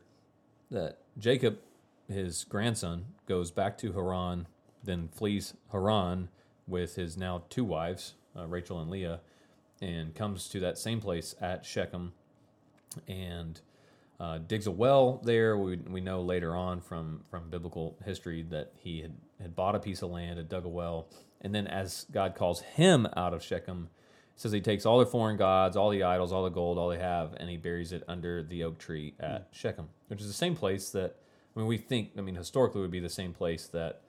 that 0.72 0.98
Jacob, 1.18 1.60
his 2.08 2.44
grandson, 2.44 3.06
goes 3.28 3.52
back 3.52 3.78
to 3.78 3.94
Haran, 3.94 4.48
then 4.84 5.08
flees 5.08 5.54
Haran 5.72 6.30
with 6.68 6.96
his 6.96 7.18
now 7.18 7.44
two 7.50 7.64
wives, 7.64 8.14
uh, 8.38 8.46
Rachel 8.46 8.80
and 8.80 8.90
Leah, 8.90 9.22
and 9.82 10.14
comes 10.14 10.50
to 10.50 10.60
that 10.60 10.78
same 10.78 11.00
place 11.00 11.36
at 11.40 11.66
Shechem 11.66 12.14
and 13.08 13.62
uh, 14.20 14.40
digs 14.40 14.68
a 14.68 14.72
well 14.72 15.22
there. 15.24 15.58
We, 15.58 15.78
we 15.78 16.02
know 16.02 16.22
later 16.22 16.56
on 16.56 16.82
from, 16.82 17.24
from 17.30 17.50
biblical 17.50 17.96
history 18.04 18.44
that 18.50 18.74
he 18.78 19.02
had, 19.02 19.14
had 19.42 19.56
bought 19.56 19.76
a 19.76 19.80
piece 19.80 20.02
of 20.02 20.10
land, 20.10 20.38
had 20.38 20.50
dug 20.50 20.66
a 20.66 20.70
well, 20.70 21.08
and 21.42 21.54
then 21.54 21.68
as 21.68 22.06
God 22.12 22.36
calls 22.36 22.62
him 22.62 23.08
out 23.16 23.34
of 23.34 23.44
Shechem, 23.44 23.90
says 24.38 24.52
he 24.52 24.62
takes 24.62 24.86
all 24.86 24.98
their 24.98 25.08
foreign 25.08 25.36
gods, 25.36 25.76
all 25.76 25.90
the 25.90 26.04
idols, 26.04 26.32
all 26.32 26.44
the 26.44 26.50
gold, 26.50 26.78
all 26.78 26.90
they 26.90 27.00
have, 27.00 27.34
and 27.38 27.50
he 27.50 27.58
buries 27.58 27.92
it 27.92 28.04
under 28.08 28.44
the 28.44 28.64
oak 28.64 28.78
tree 28.78 29.16
at 29.20 29.48
Shechem, 29.52 29.90
which 30.08 30.22
is 30.22 30.28
the 30.28 30.34
same 30.34 30.56
place 30.56 30.92
that 30.92 31.16
I 31.56 31.60
mean 31.60 31.68
we 31.68 31.78
think 31.78 32.12
I 32.18 32.22
mean 32.22 32.36
historically 32.36 32.82
would 32.82 32.92
be 32.92 33.00
the 33.00 33.10
same 33.10 33.34
place 33.34 33.68
that 33.68 34.02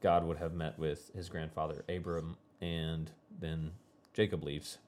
God 0.00 0.24
would 0.24 0.38
have 0.38 0.54
met 0.54 0.78
with 0.78 1.12
his 1.14 1.28
grandfather 1.28 1.84
Abram, 1.88 2.36
and 2.60 3.10
then 3.38 3.72
Jacob 4.14 4.42
leaves. 4.42 4.78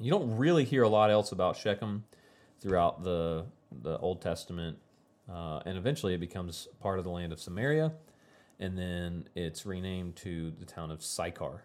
You 0.00 0.10
don't 0.10 0.36
really 0.36 0.64
hear 0.64 0.82
a 0.82 0.88
lot 0.88 1.10
else 1.10 1.32
about 1.32 1.56
Shechem 1.56 2.04
throughout 2.60 3.04
the 3.04 3.46
the 3.70 3.98
Old 3.98 4.20
Testament, 4.20 4.78
uh, 5.32 5.60
and 5.64 5.78
eventually 5.78 6.14
it 6.14 6.20
becomes 6.20 6.66
part 6.80 6.98
of 6.98 7.04
the 7.04 7.10
land 7.10 7.32
of 7.32 7.40
Samaria, 7.40 7.92
and 8.58 8.76
then 8.76 9.28
it's 9.36 9.64
renamed 9.64 10.16
to 10.16 10.50
the 10.58 10.64
town 10.64 10.90
of 10.90 11.02
Sychar. 11.04 11.62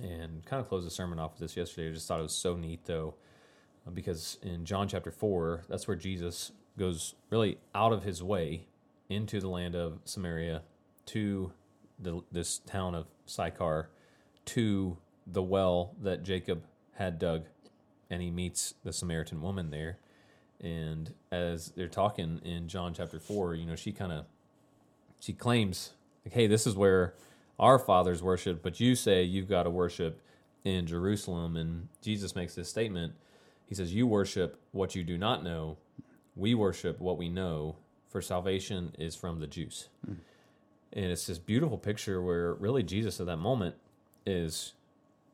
And 0.00 0.44
kind 0.46 0.60
of 0.60 0.68
closed 0.68 0.86
the 0.86 0.90
sermon 0.90 1.18
off 1.18 1.32
with 1.32 1.40
this 1.40 1.56
yesterday. 1.56 1.90
I 1.90 1.92
just 1.92 2.08
thought 2.08 2.18
it 2.18 2.22
was 2.22 2.34
so 2.34 2.56
neat 2.56 2.86
though, 2.86 3.14
uh, 3.86 3.90
because 3.90 4.38
in 4.42 4.64
John 4.64 4.88
chapter 4.88 5.10
four, 5.10 5.64
that's 5.68 5.86
where 5.86 5.96
Jesus 5.96 6.52
goes 6.78 7.14
really 7.30 7.58
out 7.74 7.92
of 7.92 8.02
his 8.02 8.22
way 8.22 8.66
into 9.10 9.40
the 9.40 9.48
land 9.48 9.74
of 9.74 9.98
Samaria 10.04 10.62
to 11.06 11.52
the, 11.98 12.22
this 12.32 12.58
town 12.58 12.94
of 12.94 13.06
Sychar 13.26 13.90
to 14.46 14.96
the 15.26 15.42
well 15.42 15.94
that 16.00 16.22
Jacob 16.22 16.64
had 16.94 17.18
dug, 17.18 17.44
and 18.10 18.22
he 18.22 18.30
meets 18.30 18.74
the 18.84 18.92
Samaritan 18.92 19.42
woman 19.42 19.70
there. 19.70 19.98
And 20.60 21.12
as 21.30 21.72
they're 21.76 21.88
talking 21.88 22.40
in 22.44 22.68
John 22.68 22.94
chapter 22.94 23.18
four, 23.18 23.54
you 23.54 23.66
know, 23.66 23.76
she 23.76 23.92
kind 23.92 24.12
of 24.12 24.24
she 25.20 25.32
claims 25.32 25.92
like, 26.24 26.34
"Hey, 26.34 26.46
this 26.46 26.66
is 26.66 26.76
where 26.76 27.14
our 27.58 27.78
fathers 27.78 28.22
worship, 28.22 28.62
but 28.62 28.80
you 28.80 28.94
say 28.94 29.22
you've 29.22 29.48
got 29.48 29.64
to 29.64 29.70
worship 29.70 30.20
in 30.64 30.86
Jerusalem." 30.86 31.56
And 31.56 31.88
Jesus 32.00 32.34
makes 32.34 32.54
this 32.54 32.68
statement. 32.68 33.14
He 33.66 33.74
says, 33.74 33.94
"You 33.94 34.06
worship 34.06 34.60
what 34.72 34.94
you 34.94 35.02
do 35.04 35.16
not 35.16 35.42
know; 35.42 35.78
we 36.36 36.54
worship 36.54 37.00
what 37.00 37.18
we 37.18 37.28
know. 37.28 37.76
For 38.08 38.20
salvation 38.20 38.94
is 38.98 39.16
from 39.16 39.40
the 39.40 39.46
Jews." 39.46 39.88
And 40.92 41.06
it's 41.06 41.26
this 41.26 41.38
beautiful 41.38 41.78
picture 41.78 42.20
where 42.20 42.52
really 42.54 42.82
Jesus 42.82 43.18
at 43.20 43.26
that 43.26 43.38
moment 43.38 43.76
is 44.26 44.74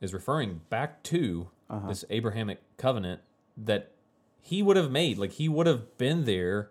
is 0.00 0.14
referring 0.14 0.60
back 0.70 1.02
to 1.02 1.48
uh-huh. 1.68 1.88
this 1.88 2.04
Abrahamic 2.10 2.60
covenant 2.76 3.20
that 3.56 3.90
he 4.40 4.62
would 4.62 4.76
have 4.76 4.90
made. 4.90 5.18
Like 5.18 5.32
he 5.32 5.48
would 5.48 5.66
have 5.66 5.98
been 5.98 6.24
there, 6.24 6.70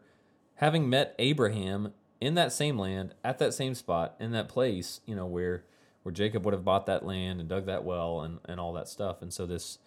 having 0.55 0.89
met 0.89 1.13
Abraham 1.19 1.93
in 2.19 2.35
that 2.35 2.51
same 2.51 2.77
land, 2.77 3.13
at 3.23 3.37
that 3.39 3.53
same 3.53 3.75
spot, 3.75 4.15
in 4.19 4.31
that 4.31 4.49
place, 4.49 5.01
you 5.05 5.15
know, 5.15 5.25
where 5.25 5.63
where 6.03 6.13
Jacob 6.13 6.45
would 6.45 6.53
have 6.53 6.63
bought 6.63 6.85
that 6.85 7.05
land 7.05 7.41
and 7.41 7.49
dug 7.49 7.65
that 7.65 7.83
well 7.83 8.21
and, 8.21 8.39
and 8.45 8.61
all 8.61 8.71
that 8.73 8.87
stuff. 8.87 9.21
And 9.21 9.33
so 9.33 9.45
this 9.45 9.79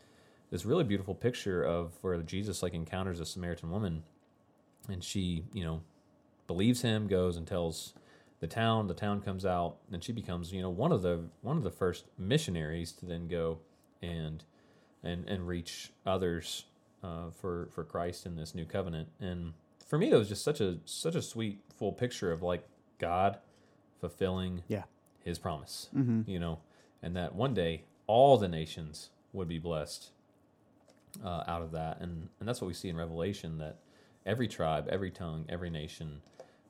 this 0.50 0.66
really 0.66 0.84
beautiful 0.84 1.14
picture 1.14 1.62
of 1.62 1.92
where 2.02 2.20
Jesus 2.22 2.62
like 2.62 2.74
encounters 2.74 3.20
a 3.20 3.26
Samaritan 3.26 3.70
woman 3.70 4.02
and 4.88 5.02
she, 5.02 5.44
you 5.52 5.64
know, 5.64 5.82
believes 6.46 6.82
him, 6.82 7.06
goes 7.06 7.36
and 7.36 7.46
tells 7.46 7.94
the 8.40 8.46
town, 8.46 8.86
the 8.86 8.94
town 8.94 9.20
comes 9.20 9.44
out, 9.46 9.76
and 9.92 10.02
she 10.02 10.12
becomes, 10.12 10.52
you 10.52 10.62
know, 10.62 10.70
one 10.70 10.92
of 10.92 11.02
the 11.02 11.24
one 11.42 11.56
of 11.56 11.62
the 11.62 11.70
first 11.70 12.06
missionaries 12.18 12.92
to 12.92 13.06
then 13.06 13.28
go 13.28 13.58
and 14.02 14.44
and 15.02 15.28
and 15.28 15.46
reach 15.46 15.92
others 16.04 16.64
uh, 17.02 17.30
for 17.30 17.68
for 17.72 17.84
Christ 17.84 18.26
in 18.26 18.36
this 18.36 18.54
new 18.54 18.64
covenant. 18.64 19.08
And 19.20 19.52
for 19.90 19.98
me, 19.98 20.08
that 20.08 20.16
was 20.16 20.28
just 20.28 20.44
such 20.44 20.60
a 20.60 20.78
such 20.84 21.16
a 21.16 21.20
sweet 21.22 21.58
full 21.76 21.92
picture 21.92 22.30
of 22.30 22.42
like 22.42 22.64
God 22.98 23.38
fulfilling 24.00 24.62
Yeah. 24.68 24.84
His 25.24 25.38
promise, 25.38 25.88
you 26.26 26.38
know, 26.38 26.60
and 27.02 27.14
that 27.16 27.34
one 27.34 27.52
day 27.52 27.82
all 28.06 28.38
the 28.38 28.48
nations 28.48 29.10
would 29.32 29.48
be 29.48 29.58
blessed 29.58 30.10
uh, 31.24 31.42
out 31.46 31.60
of 31.60 31.72
that, 31.72 32.00
and 32.00 32.28
and 32.38 32.48
that's 32.48 32.60
what 32.60 32.68
we 32.68 32.74
see 32.74 32.88
in 32.88 32.96
Revelation 32.96 33.58
that 33.58 33.78
every 34.24 34.46
tribe, 34.48 34.88
every 34.90 35.10
tongue, 35.10 35.44
every 35.48 35.70
nation 35.70 36.22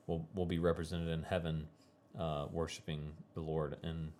will 0.07 0.27
will 0.33 0.47
be 0.47 0.57
represented 0.59 1.07
in 1.09 1.23
heaven, 1.23 1.67
uh, 2.19 2.47
worshiping 2.51 3.13
the 3.35 3.41
Lord, 3.41 3.77
and 3.83 4.11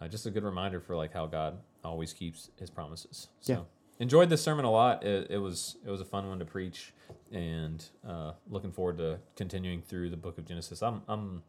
uh, 0.00 0.08
just 0.08 0.26
a 0.26 0.30
good 0.30 0.42
reminder 0.44 0.80
for 0.80 0.96
like 0.96 1.12
how 1.12 1.26
God 1.26 1.58
always 1.84 2.12
keeps 2.14 2.50
His 2.58 2.70
promises. 2.70 3.28
So, 3.40 3.52
Yeah. 3.52 3.60
Enjoyed 3.98 4.28
this 4.30 4.42
sermon 4.42 4.64
a 4.64 4.70
lot. 4.70 5.04
It, 5.04 5.28
it 5.30 5.38
was 5.38 5.76
it 5.84 5.90
was 5.90 6.00
a 6.00 6.04
fun 6.04 6.28
one 6.28 6.38
to 6.38 6.44
preach, 6.44 6.92
and 7.32 7.84
uh, 8.06 8.32
looking 8.48 8.72
forward 8.72 8.98
to 8.98 9.18
continuing 9.36 9.82
through 9.82 10.10
the 10.10 10.16
book 10.16 10.38
of 10.38 10.46
Genesis. 10.46 10.82
I'm 10.82 11.02
I'm 11.08 11.42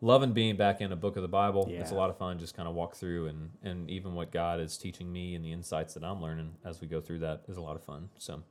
loving 0.00 0.32
being 0.32 0.56
back 0.56 0.80
in 0.80 0.92
a 0.92 0.96
book 0.96 1.16
of 1.16 1.22
the 1.22 1.28
Bible. 1.28 1.66
It's 1.80 1.90
a 1.90 1.94
lot 1.94 2.10
of 2.10 2.18
fun 2.18 2.38
just 2.38 2.54
kind 2.56 2.68
of 2.68 2.74
walk 2.74 2.96
through 2.96 3.28
and 3.28 3.50
and 3.62 3.90
even 3.90 4.14
what 4.14 4.30
God 4.30 4.60
is 4.60 4.76
teaching 4.76 5.12
me 5.12 5.34
and 5.34 5.44
the 5.44 5.52
insights 5.52 5.94
that 5.94 6.04
I'm 6.04 6.20
learning 6.20 6.54
as 6.64 6.80
we 6.80 6.86
go 6.86 7.00
through 7.00 7.20
that 7.20 7.42
is 7.48 7.56
a 7.56 7.62
lot 7.62 7.76
of 7.76 7.82
fun. 7.82 8.08
So 8.18 8.42